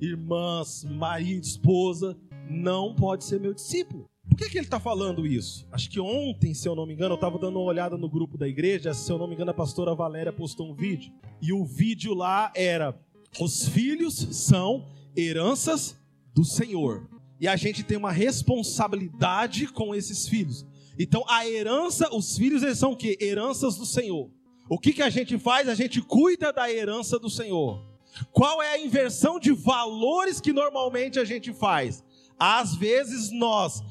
irmãs, 0.00 0.84
marido, 0.84 1.44
esposa, 1.44 2.16
não 2.48 2.94
pode 2.94 3.24
ser 3.24 3.40
meu 3.40 3.54
discípulo. 3.54 4.08
Por 4.28 4.36
que, 4.36 4.50
que 4.50 4.58
ele 4.58 4.66
está 4.66 4.80
falando 4.80 5.26
isso? 5.26 5.66
Acho 5.70 5.88
que 5.88 6.00
ontem, 6.00 6.52
se 6.52 6.68
eu 6.68 6.74
não 6.74 6.86
me 6.86 6.92
engano, 6.92 7.12
eu 7.12 7.16
estava 7.16 7.38
dando 7.38 7.58
uma 7.58 7.68
olhada 7.68 7.96
no 7.96 8.08
grupo 8.08 8.36
da 8.36 8.46
igreja. 8.46 8.92
Se 8.92 9.10
eu 9.10 9.18
não 9.18 9.26
me 9.26 9.34
engano, 9.34 9.50
a 9.50 9.54
pastora 9.54 9.94
Valéria 9.94 10.32
postou 10.32 10.70
um 10.70 10.74
vídeo. 10.74 11.12
E 11.40 11.52
o 11.52 11.64
vídeo 11.64 12.12
lá 12.12 12.52
era 12.54 12.98
os 13.40 13.68
filhos 13.68 14.14
são 14.32 14.86
heranças 15.16 15.98
do 16.34 16.44
Senhor. 16.44 17.08
E 17.40 17.46
a 17.46 17.56
gente 17.56 17.82
tem 17.82 17.96
uma 17.96 18.12
responsabilidade 18.12 19.66
com 19.68 19.94
esses 19.94 20.26
filhos. 20.26 20.66
Então, 20.98 21.22
a 21.28 21.46
herança, 21.46 22.14
os 22.14 22.36
filhos, 22.36 22.62
eles 22.62 22.78
são 22.78 22.92
o 22.92 22.96
quê? 22.96 23.18
Heranças 23.20 23.76
do 23.76 23.84
Senhor. 23.84 24.30
O 24.68 24.78
que, 24.78 24.92
que 24.92 25.02
a 25.02 25.10
gente 25.10 25.38
faz? 25.38 25.68
A 25.68 25.74
gente 25.74 26.00
cuida 26.00 26.52
da 26.52 26.70
herança 26.70 27.18
do 27.18 27.28
Senhor. 27.28 27.84
Qual 28.32 28.62
é 28.62 28.72
a 28.72 28.80
inversão 28.80 29.38
de 29.38 29.52
valores 29.52 30.40
que 30.40 30.52
normalmente 30.52 31.18
a 31.18 31.24
gente 31.24 31.52
faz? 31.52 32.02
Às 32.38 32.74
vezes 32.74 33.30
nós 33.30 33.82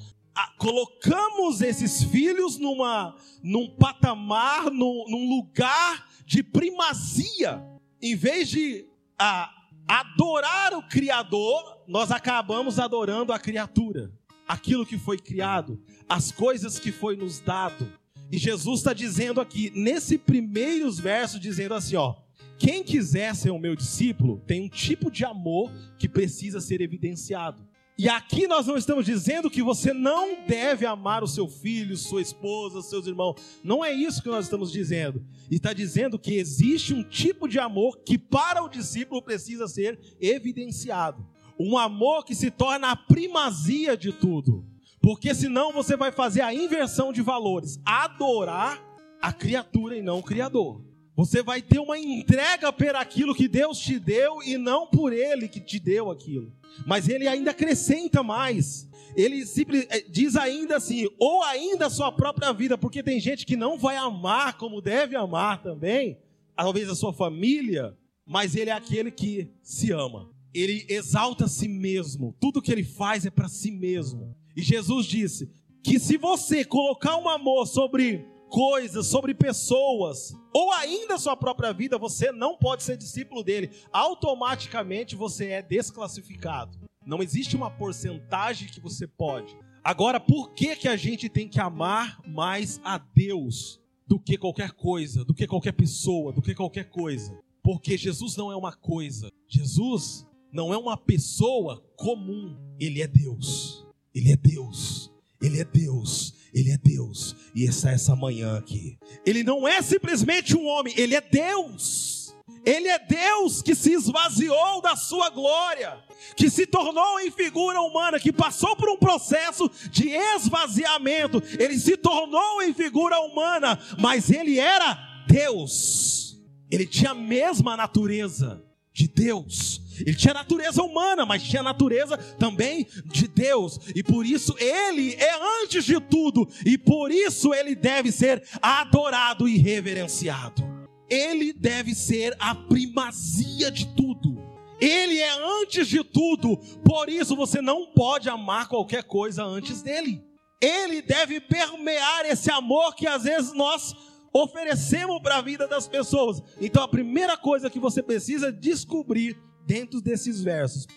colocamos 0.57 1.61
esses 1.61 2.03
filhos 2.03 2.57
numa, 2.57 3.15
num 3.41 3.69
patamar, 3.75 4.65
num, 4.65 5.05
num 5.07 5.29
lugar 5.29 6.09
de 6.25 6.43
primazia, 6.43 7.63
em 8.01 8.15
vez 8.15 8.49
de 8.49 8.85
a 9.17 9.51
adorar 9.87 10.73
o 10.73 10.83
Criador, 10.87 11.83
nós 11.87 12.11
acabamos 12.11 12.79
adorando 12.79 13.31
a 13.31 13.39
criatura, 13.39 14.11
aquilo 14.47 14.85
que 14.85 14.97
foi 14.97 15.17
criado, 15.17 15.81
as 16.09 16.31
coisas 16.31 16.79
que 16.79 16.91
foi 16.91 17.15
nos 17.15 17.39
dado. 17.39 17.91
E 18.31 18.37
Jesus 18.37 18.79
está 18.79 18.93
dizendo 18.93 19.39
aqui, 19.39 19.71
nesse 19.75 20.17
primeiros 20.17 20.99
versos, 20.99 21.39
dizendo 21.39 21.75
assim: 21.75 21.95
ó, 21.95 22.15
quem 22.57 22.83
quiser 22.83 23.35
ser 23.35 23.51
o 23.51 23.59
meu 23.59 23.75
discípulo 23.75 24.41
tem 24.47 24.63
um 24.63 24.69
tipo 24.69 25.11
de 25.11 25.23
amor 25.23 25.71
que 25.99 26.09
precisa 26.09 26.59
ser 26.59 26.81
evidenciado. 26.81 27.64
E 27.97 28.09
aqui 28.09 28.45
nós 28.45 28.67
não 28.67 28.75
estamos 28.75 29.05
dizendo 29.05 29.49
que 29.49 29.63
você 29.63 29.93
não 29.93 30.45
deve 30.45 30.85
amar 30.85 31.23
o 31.23 31.27
seu 31.27 31.47
filho, 31.47 31.95
sua 31.95 32.21
esposa, 32.21 32.81
seus 32.81 33.07
irmãos. 33.07 33.35
Não 33.63 33.85
é 33.85 33.93
isso 33.93 34.21
que 34.21 34.27
nós 34.27 34.45
estamos 34.45 34.69
dizendo. 34.69 35.25
Está 35.49 35.71
dizendo 35.71 36.19
que 36.19 36.33
existe 36.33 36.93
um 36.93 37.01
tipo 37.01 37.47
de 37.47 37.57
amor 37.57 37.99
que 38.05 38.17
para 38.17 38.61
o 38.61 38.67
discípulo 38.67 39.21
precisa 39.21 39.65
ser 39.67 39.97
evidenciado. 40.19 41.25
Um 41.57 41.77
amor 41.77 42.25
que 42.25 42.35
se 42.35 42.51
torna 42.51 42.91
a 42.91 42.97
primazia 42.97 43.95
de 43.95 44.11
tudo. 44.11 44.65
Porque 45.01 45.33
senão 45.33 45.71
você 45.71 45.95
vai 45.95 46.11
fazer 46.11 46.41
a 46.41 46.53
inversão 46.53 47.13
de 47.13 47.21
valores, 47.21 47.79
adorar 47.85 48.83
a 49.21 49.31
criatura 49.31 49.95
e 49.95 50.01
não 50.01 50.19
o 50.19 50.23
criador. 50.23 50.83
Você 51.15 51.41
vai 51.41 51.61
ter 51.61 51.79
uma 51.79 51.97
entrega 51.97 52.73
por 52.73 52.95
aquilo 52.95 53.33
que 53.33 53.47
Deus 53.47 53.79
te 53.79 53.97
deu 53.97 54.43
e 54.43 54.57
não 54.57 54.85
por 54.85 55.13
ele 55.13 55.47
que 55.47 55.61
te 55.61 55.79
deu 55.79 56.11
aquilo. 56.11 56.51
Mas 56.85 57.07
ele 57.07 57.25
ainda 57.27 57.51
acrescenta 57.51 58.21
mais. 58.21 58.89
Ele 59.15 59.45
simples, 59.45 59.87
eh, 59.89 60.05
diz 60.09 60.35
ainda 60.35 60.75
assim, 60.75 61.07
ou 61.17 61.41
ainda 61.43 61.85
a 61.85 61.89
sua 61.89 62.11
própria 62.11 62.51
vida, 62.51 62.77
porque 62.77 63.01
tem 63.01 63.17
gente 63.17 63.45
que 63.45 63.55
não 63.55 63.77
vai 63.77 63.95
amar 63.95 64.57
como 64.57 64.81
deve 64.81 65.15
amar 65.15 65.63
também, 65.63 66.19
talvez 66.53 66.89
a 66.89 66.95
sua 66.95 67.13
família, 67.13 67.97
mas 68.25 68.55
ele 68.55 68.69
é 68.69 68.73
aquele 68.73 69.09
que 69.09 69.49
se 69.61 69.93
ama. 69.93 70.29
Ele 70.53 70.85
exalta 70.89 71.45
a 71.45 71.49
si 71.49 71.69
mesmo. 71.69 72.35
Tudo 72.41 72.61
que 72.61 72.71
ele 72.71 72.83
faz 72.83 73.25
é 73.25 73.29
para 73.29 73.47
si 73.47 73.71
mesmo. 73.71 74.35
E 74.55 74.61
Jesus 74.61 75.05
disse 75.05 75.49
que 75.81 75.97
se 75.97 76.17
você 76.17 76.65
colocar 76.65 77.15
um 77.17 77.29
amor 77.29 77.67
sobre 77.67 78.25
coisas, 78.49 79.07
sobre 79.07 79.33
pessoas, 79.33 80.33
ou 80.55 80.71
ainda 80.71 81.17
sua 81.17 81.35
própria 81.35 81.73
vida, 81.73 81.97
você 81.97 82.31
não 82.31 82.55
pode 82.55 82.81
ser 82.81 82.95
discípulo 82.95 83.43
dele. 83.43 83.71
Automaticamente 83.91 85.13
você 85.13 85.47
é 85.49 85.61
desclassificado. 85.61 86.79
Não 87.05 87.21
existe 87.21 87.57
uma 87.57 87.69
porcentagem 87.69 88.69
que 88.69 88.79
você 88.79 89.05
pode. 89.05 89.53
Agora, 89.83 90.17
por 90.17 90.53
que 90.53 90.77
que 90.77 90.87
a 90.87 90.95
gente 90.95 91.27
tem 91.27 91.49
que 91.49 91.59
amar 91.59 92.21
mais 92.25 92.79
a 92.85 92.97
Deus 92.97 93.81
do 94.07 94.17
que 94.17 94.37
qualquer 94.37 94.71
coisa, 94.71 95.25
do 95.25 95.33
que 95.33 95.45
qualquer 95.45 95.73
pessoa, 95.73 96.31
do 96.31 96.41
que 96.41 96.55
qualquer 96.55 96.85
coisa? 96.85 97.37
Porque 97.61 97.97
Jesus 97.97 98.37
não 98.37 98.49
é 98.49 98.55
uma 98.55 98.71
coisa. 98.71 99.29
Jesus 99.49 100.25
não 100.53 100.73
é 100.73 100.77
uma 100.77 100.95
pessoa 100.95 101.85
comum. 101.97 102.55
Ele 102.79 103.01
é 103.01 103.07
Deus. 103.07 103.85
Ele 104.13 104.31
é 104.31 104.37
Deus. 104.37 105.11
Ele 105.41 105.59
é 105.59 105.65
Deus. 105.65 106.33
Ele 106.55 106.71
é 106.71 106.77
Deus 106.77 107.35
e 107.53 107.65
está 107.65 107.91
essa 107.91 108.15
manhã 108.15 108.57
aqui. 108.57 108.97
Ele 109.25 109.43
não 109.43 109.67
é 109.67 109.81
simplesmente 109.81 110.55
um 110.55 110.65
homem, 110.65 110.93
ele 110.95 111.13
é 111.13 111.19
Deus. 111.19 112.33
Ele 112.63 112.87
é 112.87 112.97
Deus 112.97 113.61
que 113.61 113.75
se 113.75 113.91
esvaziou 113.91 114.81
da 114.81 114.95
sua 114.95 115.29
glória, 115.29 115.99
que 116.35 116.49
se 116.49 116.65
tornou 116.65 117.19
em 117.19 117.29
figura 117.29 117.81
humana, 117.81 118.19
que 118.19 118.31
passou 118.31 118.75
por 118.75 118.89
um 118.89 118.97
processo 118.97 119.69
de 119.91 120.09
esvaziamento. 120.09 121.43
Ele 121.59 121.77
se 121.77 121.97
tornou 121.97 122.63
em 122.63 122.73
figura 122.73 123.19
humana, 123.19 123.77
mas 123.99 124.31
ele 124.31 124.57
era 124.57 124.97
Deus. 125.27 126.39
Ele 126.71 126.87
tinha 126.87 127.11
a 127.11 127.15
mesma 127.15 127.75
natureza 127.75 128.63
de 128.93 129.07
Deus. 129.07 129.84
Ele 130.01 130.15
tinha 130.15 130.33
natureza 130.33 130.83
humana, 130.83 131.25
mas 131.25 131.43
tinha 131.43 131.63
natureza 131.63 132.17
também 132.17 132.87
de 133.05 133.27
Deus. 133.27 133.79
E 133.95 134.03
por 134.03 134.25
isso 134.25 134.55
ele 134.59 135.13
é 135.15 135.63
antes 135.63 135.85
de 135.85 135.99
tudo. 135.99 136.47
E 136.65 136.77
por 136.77 137.11
isso 137.11 137.53
ele 137.53 137.75
deve 137.75 138.11
ser 138.11 138.43
adorado 138.61 139.47
e 139.47 139.57
reverenciado. 139.57 140.63
Ele 141.09 141.53
deve 141.53 141.93
ser 141.93 142.35
a 142.39 142.55
primazia 142.55 143.69
de 143.69 143.87
tudo. 143.95 144.35
Ele 144.79 145.19
é 145.19 145.61
antes 145.61 145.87
de 145.87 146.03
tudo. 146.03 146.57
Por 146.83 147.09
isso 147.09 147.35
você 147.35 147.61
não 147.61 147.87
pode 147.87 148.29
amar 148.29 148.67
qualquer 148.67 149.03
coisa 149.03 149.43
antes 149.43 149.81
dele. 149.81 150.23
Ele 150.61 151.01
deve 151.01 151.39
permear 151.39 152.25
esse 152.25 152.49
amor 152.49 152.95
que 152.95 153.07
às 153.07 153.23
vezes 153.23 153.53
nós 153.53 153.95
oferecemos 154.33 155.21
para 155.21 155.37
a 155.37 155.41
vida 155.41 155.67
das 155.67 155.87
pessoas. 155.87 156.41
Então 156.59 156.83
a 156.83 156.87
primeira 156.87 157.37
coisa 157.37 157.69
que 157.69 157.79
você 157.79 158.03
precisa 158.03 158.51
descobrir 158.51 159.37
dentro 159.65 160.01
desses 160.01 160.41
versos 160.41 160.87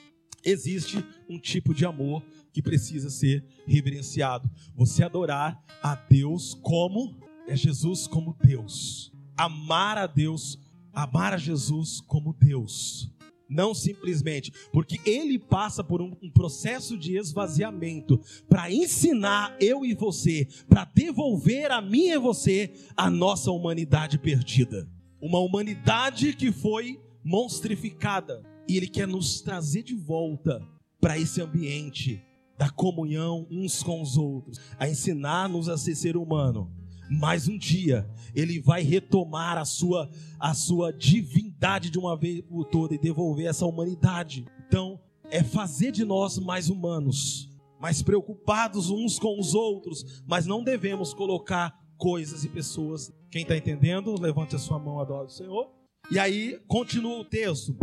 existe 0.45 1.05
um 1.29 1.39
tipo 1.39 1.75
de 1.75 1.85
amor 1.85 2.23
que 2.53 2.63
precisa 2.63 3.11
ser 3.11 3.45
reverenciado. 3.67 4.51
Você 4.75 5.03
adorar 5.03 5.63
a 5.83 5.95
Deus 5.95 6.55
como 6.63 7.17
é 7.47 7.57
Jesus 7.57 8.07
como 8.07 8.37
Deus. 8.43 9.13
Amar 9.37 9.97
a 9.99 10.07
Deus, 10.07 10.59
amar 10.93 11.33
a 11.33 11.39
Jesus 11.39 12.01
como 12.01 12.33
Deus 12.33 13.11
não 13.49 13.75
simplesmente, 13.75 14.53
porque 14.71 15.01
ele 15.09 15.39
passa 15.39 15.83
por 15.83 16.03
um, 16.03 16.15
um 16.23 16.31
processo 16.31 16.99
de 16.99 17.17
esvaziamento 17.17 18.21
para 18.49 18.71
ensinar 18.71 19.57
eu 19.59 19.87
e 19.87 19.95
você, 19.95 20.47
para 20.69 20.85
devolver 20.85 21.71
a 21.71 21.81
mim 21.81 22.09
e 22.09 22.19
você 22.19 22.71
a 22.97 23.09
nossa 23.09 23.51
humanidade 23.51 24.19
perdida. 24.19 24.87
Uma 25.21 25.39
humanidade 25.39 26.35
que 26.35 26.53
foi 26.53 27.01
monstrificada 27.25 28.43
e 28.69 28.77
ele 28.77 28.87
quer 28.87 29.09
nos 29.09 29.41
trazer 29.41 29.83
de 29.83 29.95
volta 29.95 30.63
para 31.01 31.19
esse 31.19 31.41
ambiente 31.41 32.23
da 32.59 32.69
comunhão 32.69 33.47
uns 33.51 33.83
com 33.83 34.03
os 34.03 34.17
outros, 34.17 34.59
a 34.79 34.89
ensinar-nos 34.89 35.69
a 35.69 35.79
ser 35.79 35.95
ser 35.95 36.17
humano. 36.17 36.71
Mas 37.11 37.49
um 37.49 37.57
dia 37.57 38.07
ele 38.35 38.61
vai 38.61 38.83
retomar 38.83 39.57
a 39.57 39.65
sua 39.65 40.11
a 40.39 40.53
sua 40.53 40.93
divindade 40.93 41.89
de 41.89 41.99
uma 41.99 42.17
vez 42.17 42.43
por 42.43 42.65
toda 42.65 42.95
e 42.95 42.99
devolver 42.99 43.47
essa 43.47 43.65
humanidade. 43.65 44.45
Então, 44.67 45.01
é 45.31 45.43
fazer 45.43 45.91
de 45.91 46.05
nós 46.05 46.39
mais 46.39 46.69
humanos, 46.69 47.49
mais 47.81 48.03
preocupados 48.03 48.91
uns 48.91 49.19
com 49.19 49.39
os 49.41 49.55
outros, 49.55 50.23
mas 50.27 50.45
não 50.45 50.63
devemos 50.63 51.15
colocar 51.15 51.75
coisas 51.97 52.45
e 52.45 52.49
pessoas. 52.49 53.11
Quem 53.31 53.43
está 53.43 53.57
entendendo, 53.57 54.21
levante 54.21 54.55
a 54.57 54.59
sua 54.59 54.79
mão, 54.79 55.01
adore 55.01 55.27
o 55.27 55.31
Senhor. 55.31 55.71
E 56.11 56.19
aí, 56.19 56.59
continua 56.67 57.21
o 57.21 57.25
texto. 57.25 57.77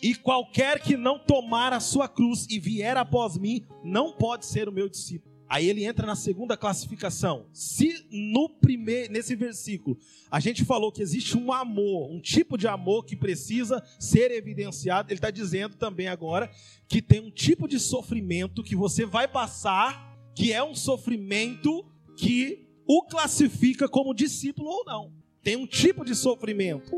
E 0.00 0.14
qualquer 0.14 0.80
que 0.80 0.96
não 0.96 1.18
tomar 1.18 1.72
a 1.72 1.80
sua 1.80 2.08
cruz 2.08 2.46
e 2.48 2.58
vier 2.58 2.96
após 2.96 3.36
mim, 3.36 3.64
não 3.84 4.12
pode 4.12 4.46
ser 4.46 4.68
o 4.68 4.72
meu 4.72 4.88
discípulo. 4.88 5.28
Aí 5.48 5.66
ele 5.66 5.84
entra 5.84 6.06
na 6.06 6.14
segunda 6.14 6.58
classificação. 6.58 7.46
Se 7.54 8.06
no 8.10 8.50
primeiro, 8.50 9.10
nesse 9.12 9.34
versículo, 9.34 9.98
a 10.30 10.38
gente 10.38 10.62
falou 10.62 10.92
que 10.92 11.00
existe 11.00 11.38
um 11.38 11.50
amor, 11.50 12.10
um 12.10 12.20
tipo 12.20 12.58
de 12.58 12.68
amor 12.68 13.06
que 13.06 13.16
precisa 13.16 13.82
ser 13.98 14.30
evidenciado, 14.30 15.10
ele 15.10 15.16
está 15.16 15.30
dizendo 15.30 15.76
também 15.76 16.06
agora 16.06 16.50
que 16.86 17.00
tem 17.00 17.20
um 17.20 17.30
tipo 17.30 17.66
de 17.66 17.80
sofrimento 17.80 18.62
que 18.62 18.76
você 18.76 19.06
vai 19.06 19.26
passar, 19.26 20.18
que 20.34 20.52
é 20.52 20.62
um 20.62 20.74
sofrimento 20.74 21.84
que 22.18 22.68
o 22.86 23.02
classifica 23.02 23.88
como 23.88 24.14
discípulo 24.14 24.68
ou 24.68 24.84
não. 24.84 25.12
Tem 25.42 25.56
um 25.56 25.66
tipo 25.66 26.04
de 26.04 26.14
sofrimento. 26.14 26.90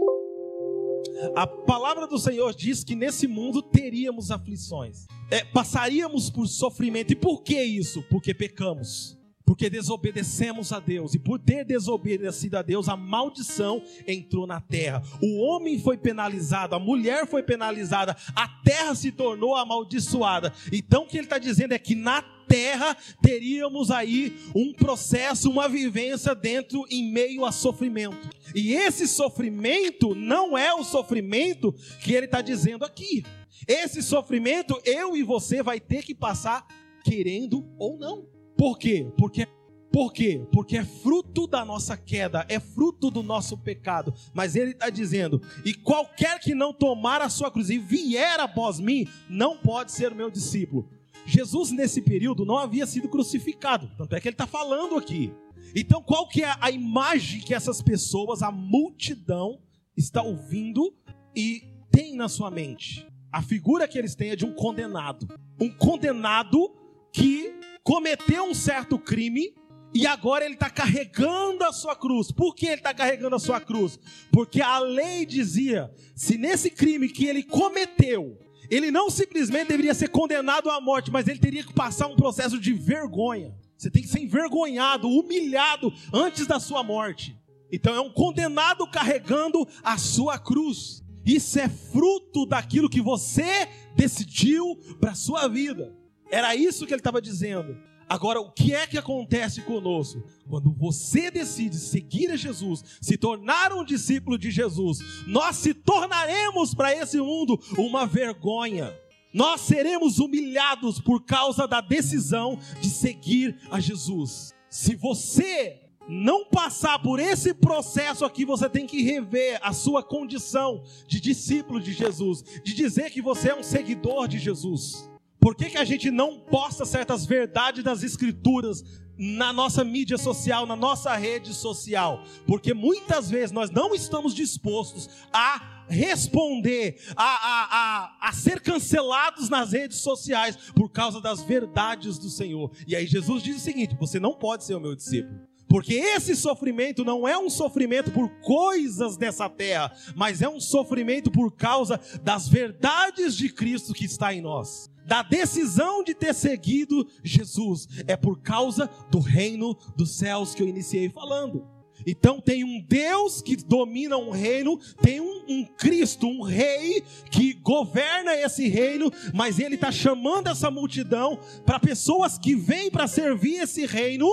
A 1.34 1.46
palavra 1.46 2.06
do 2.06 2.18
Senhor 2.18 2.54
diz 2.54 2.82
que 2.82 2.94
nesse 2.94 3.26
mundo 3.26 3.62
teríamos 3.62 4.30
aflições, 4.30 5.06
é, 5.30 5.44
passaríamos 5.44 6.30
por 6.30 6.46
sofrimento. 6.46 7.12
E 7.12 7.16
por 7.16 7.42
que 7.42 7.62
isso? 7.62 8.02
Porque 8.10 8.34
pecamos, 8.34 9.18
porque 9.44 9.68
desobedecemos 9.68 10.72
a 10.72 10.80
Deus, 10.80 11.14
e 11.14 11.18
por 11.18 11.38
ter 11.38 11.64
desobedecido 11.64 12.56
a 12.56 12.62
Deus, 12.62 12.88
a 12.88 12.96
maldição 12.96 13.82
entrou 14.06 14.46
na 14.46 14.60
terra. 14.60 15.02
O 15.22 15.40
homem 15.40 15.78
foi 15.78 15.96
penalizado, 15.96 16.74
a 16.74 16.78
mulher 16.78 17.26
foi 17.26 17.42
penalizada, 17.42 18.16
a 18.34 18.48
terra 18.64 18.94
se 18.94 19.12
tornou 19.12 19.54
amaldiçoada. 19.54 20.52
Então 20.72 21.02
o 21.02 21.06
que 21.06 21.16
ele 21.16 21.26
está 21.26 21.38
dizendo 21.38 21.72
é 21.72 21.78
que 21.78 21.94
na 21.94 22.22
terra 22.50 22.96
teríamos 23.22 23.92
aí 23.92 24.36
um 24.52 24.72
processo, 24.72 25.48
uma 25.48 25.68
vivência 25.68 26.34
dentro 26.34 26.84
em 26.90 27.12
meio 27.12 27.44
a 27.44 27.52
sofrimento. 27.52 28.28
E 28.52 28.74
esse 28.74 29.06
sofrimento 29.06 30.16
não 30.16 30.58
é 30.58 30.74
o 30.74 30.82
sofrimento 30.82 31.72
que 32.02 32.12
ele 32.12 32.26
está 32.26 32.42
dizendo 32.42 32.84
aqui. 32.84 33.24
Esse 33.68 34.02
sofrimento 34.02 34.80
eu 34.84 35.16
e 35.16 35.22
você 35.22 35.62
vai 35.62 35.78
ter 35.78 36.02
que 36.02 36.14
passar 36.14 36.66
querendo 37.04 37.64
ou 37.78 37.96
não. 37.96 38.26
Por 38.56 38.76
quê? 38.76 39.06
Porque 39.16 39.46
por 39.92 40.12
quê? 40.12 40.46
Porque 40.52 40.76
é 40.76 40.84
fruto 40.84 41.48
da 41.48 41.64
nossa 41.64 41.96
queda, 41.96 42.46
é 42.48 42.60
fruto 42.60 43.10
do 43.10 43.24
nosso 43.24 43.58
pecado. 43.58 44.14
Mas 44.32 44.54
ele 44.54 44.70
está 44.70 44.88
dizendo: 44.88 45.42
e 45.64 45.74
qualquer 45.74 46.38
que 46.38 46.54
não 46.54 46.72
tomar 46.72 47.20
a 47.20 47.28
sua 47.28 47.50
cruz 47.50 47.70
e 47.70 47.78
vier 47.78 48.38
após 48.38 48.78
mim, 48.78 49.08
não 49.28 49.56
pode 49.56 49.90
ser 49.90 50.14
meu 50.14 50.30
discípulo. 50.30 50.88
Jesus, 51.30 51.70
nesse 51.70 52.02
período, 52.02 52.44
não 52.44 52.58
havia 52.58 52.86
sido 52.86 53.08
crucificado, 53.08 53.90
tanto 53.96 54.14
é 54.14 54.20
que 54.20 54.28
ele 54.28 54.34
está 54.34 54.46
falando 54.46 54.96
aqui. 54.96 55.32
Então, 55.74 56.02
qual 56.02 56.28
que 56.28 56.42
é 56.42 56.52
a 56.60 56.70
imagem 56.70 57.40
que 57.40 57.54
essas 57.54 57.80
pessoas, 57.80 58.42
a 58.42 58.50
multidão, 58.50 59.60
está 59.96 60.22
ouvindo 60.22 60.92
e 61.34 61.62
tem 61.90 62.16
na 62.16 62.28
sua 62.28 62.50
mente? 62.50 63.06
A 63.32 63.42
figura 63.42 63.86
que 63.86 63.96
eles 63.96 64.16
têm 64.16 64.30
é 64.30 64.36
de 64.36 64.44
um 64.44 64.52
condenado. 64.52 65.28
Um 65.60 65.70
condenado 65.70 66.74
que 67.12 67.54
cometeu 67.84 68.44
um 68.44 68.54
certo 68.54 68.98
crime 68.98 69.54
e 69.94 70.06
agora 70.06 70.44
ele 70.44 70.54
está 70.54 70.68
carregando 70.68 71.64
a 71.64 71.72
sua 71.72 71.94
cruz. 71.94 72.32
Por 72.32 72.54
que 72.54 72.66
ele 72.66 72.76
está 72.76 72.92
carregando 72.92 73.36
a 73.36 73.40
sua 73.40 73.60
cruz? 73.60 73.98
Porque 74.32 74.60
a 74.60 74.78
lei 74.80 75.24
dizia: 75.24 75.92
se 76.14 76.36
nesse 76.36 76.70
crime 76.70 77.08
que 77.08 77.26
ele 77.26 77.42
cometeu, 77.42 78.36
ele 78.70 78.90
não 78.90 79.10
simplesmente 79.10 79.68
deveria 79.68 79.92
ser 79.92 80.08
condenado 80.08 80.70
à 80.70 80.80
morte, 80.80 81.10
mas 81.10 81.26
ele 81.26 81.40
teria 81.40 81.64
que 81.64 81.74
passar 81.74 82.06
um 82.06 82.16
processo 82.16 82.58
de 82.58 82.72
vergonha. 82.72 83.52
Você 83.76 83.90
tem 83.90 84.02
que 84.02 84.08
ser 84.08 84.20
envergonhado, 84.20 85.08
humilhado 85.08 85.92
antes 86.12 86.46
da 86.46 86.60
sua 86.60 86.82
morte. 86.82 87.36
Então 87.72 87.94
é 87.94 88.00
um 88.00 88.12
condenado 88.12 88.86
carregando 88.86 89.66
a 89.82 89.98
sua 89.98 90.38
cruz. 90.38 91.02
Isso 91.26 91.58
é 91.58 91.68
fruto 91.68 92.46
daquilo 92.46 92.88
que 92.88 93.00
você 93.00 93.68
decidiu 93.96 94.76
para 95.00 95.12
a 95.12 95.14
sua 95.14 95.48
vida. 95.48 95.94
Era 96.30 96.54
isso 96.54 96.86
que 96.86 96.92
ele 96.92 97.00
estava 97.00 97.20
dizendo. 97.20 97.76
Agora, 98.10 98.40
o 98.40 98.50
que 98.50 98.74
é 98.74 98.88
que 98.88 98.98
acontece 98.98 99.62
conosco? 99.62 100.20
Quando 100.48 100.72
você 100.72 101.30
decide 101.30 101.76
seguir 101.76 102.32
a 102.32 102.36
Jesus, 102.36 102.82
se 103.00 103.16
tornar 103.16 103.72
um 103.72 103.84
discípulo 103.84 104.36
de 104.36 104.50
Jesus, 104.50 104.98
nós 105.28 105.54
se 105.54 105.72
tornaremos 105.72 106.74
para 106.74 106.92
esse 106.92 107.18
mundo 107.18 107.56
uma 107.78 108.08
vergonha. 108.08 108.92
Nós 109.32 109.60
seremos 109.60 110.18
humilhados 110.18 111.00
por 111.00 111.24
causa 111.24 111.68
da 111.68 111.80
decisão 111.80 112.58
de 112.80 112.90
seguir 112.90 113.56
a 113.70 113.78
Jesus. 113.78 114.52
Se 114.68 114.96
você 114.96 115.80
não 116.08 116.44
passar 116.44 116.98
por 116.98 117.20
esse 117.20 117.54
processo 117.54 118.24
aqui, 118.24 118.44
você 118.44 118.68
tem 118.68 118.88
que 118.88 119.04
rever 119.04 119.60
a 119.62 119.72
sua 119.72 120.02
condição 120.02 120.82
de 121.06 121.20
discípulo 121.20 121.80
de 121.80 121.92
Jesus, 121.92 122.42
de 122.64 122.74
dizer 122.74 123.12
que 123.12 123.22
você 123.22 123.50
é 123.50 123.54
um 123.54 123.62
seguidor 123.62 124.26
de 124.26 124.40
Jesus. 124.40 125.08
Por 125.40 125.54
que, 125.54 125.70
que 125.70 125.78
a 125.78 125.84
gente 125.84 126.10
não 126.10 126.38
posta 126.38 126.84
certas 126.84 127.24
verdades 127.24 127.82
das 127.82 128.02
Escrituras 128.02 128.84
na 129.16 129.52
nossa 129.52 129.82
mídia 129.82 130.18
social, 130.18 130.66
na 130.66 130.76
nossa 130.76 131.16
rede 131.16 131.54
social? 131.54 132.22
Porque 132.46 132.74
muitas 132.74 133.30
vezes 133.30 133.50
nós 133.50 133.70
não 133.70 133.94
estamos 133.94 134.34
dispostos 134.34 135.08
a 135.32 135.84
responder, 135.88 137.00
a, 137.16 137.24
a, 137.24 137.68
a, 137.70 138.28
a 138.28 138.32
ser 138.32 138.60
cancelados 138.60 139.48
nas 139.48 139.72
redes 139.72 139.98
sociais 139.98 140.56
por 140.74 140.90
causa 140.90 141.22
das 141.22 141.42
verdades 141.42 142.18
do 142.18 142.28
Senhor. 142.28 142.70
E 142.86 142.94
aí 142.94 143.06
Jesus 143.06 143.42
diz 143.42 143.56
o 143.56 143.60
seguinte: 143.60 143.96
você 143.98 144.20
não 144.20 144.34
pode 144.34 144.64
ser 144.64 144.74
o 144.74 144.80
meu 144.80 144.94
discípulo. 144.94 145.48
Porque 145.66 145.94
esse 145.94 146.34
sofrimento 146.34 147.04
não 147.04 147.26
é 147.26 147.38
um 147.38 147.48
sofrimento 147.48 148.10
por 148.10 148.28
coisas 148.40 149.16
dessa 149.16 149.48
terra, 149.48 149.92
mas 150.16 150.42
é 150.42 150.48
um 150.48 150.60
sofrimento 150.60 151.30
por 151.30 151.52
causa 151.52 151.98
das 152.24 152.48
verdades 152.48 153.36
de 153.36 153.48
Cristo 153.48 153.94
que 153.94 154.04
está 154.04 154.34
em 154.34 154.40
nós 154.40 154.89
da 155.10 155.24
decisão 155.24 156.04
de 156.04 156.14
ter 156.14 156.32
seguido 156.32 157.04
Jesus 157.24 157.88
é 158.06 158.16
por 158.16 158.40
causa 158.40 158.88
do 159.10 159.18
reino 159.18 159.76
dos 159.96 160.16
céus 160.16 160.54
que 160.54 160.62
eu 160.62 160.68
iniciei 160.68 161.10
falando. 161.10 161.66
Então 162.06 162.40
tem 162.40 162.62
um 162.62 162.80
Deus 162.80 163.42
que 163.42 163.56
domina 163.56 164.16
um 164.16 164.30
reino, 164.30 164.78
tem 165.02 165.20
um, 165.20 165.44
um 165.48 165.66
Cristo, 165.66 166.28
um 166.28 166.42
rei 166.42 167.02
que 167.28 167.54
governa 167.54 168.36
esse 168.36 168.68
reino, 168.68 169.10
mas 169.34 169.58
ele 169.58 169.74
está 169.74 169.90
chamando 169.90 170.46
essa 170.46 170.70
multidão 170.70 171.40
para 171.66 171.80
pessoas 171.80 172.38
que 172.38 172.54
vêm 172.54 172.88
para 172.88 173.08
servir 173.08 173.56
esse 173.56 173.84
reino, 173.86 174.28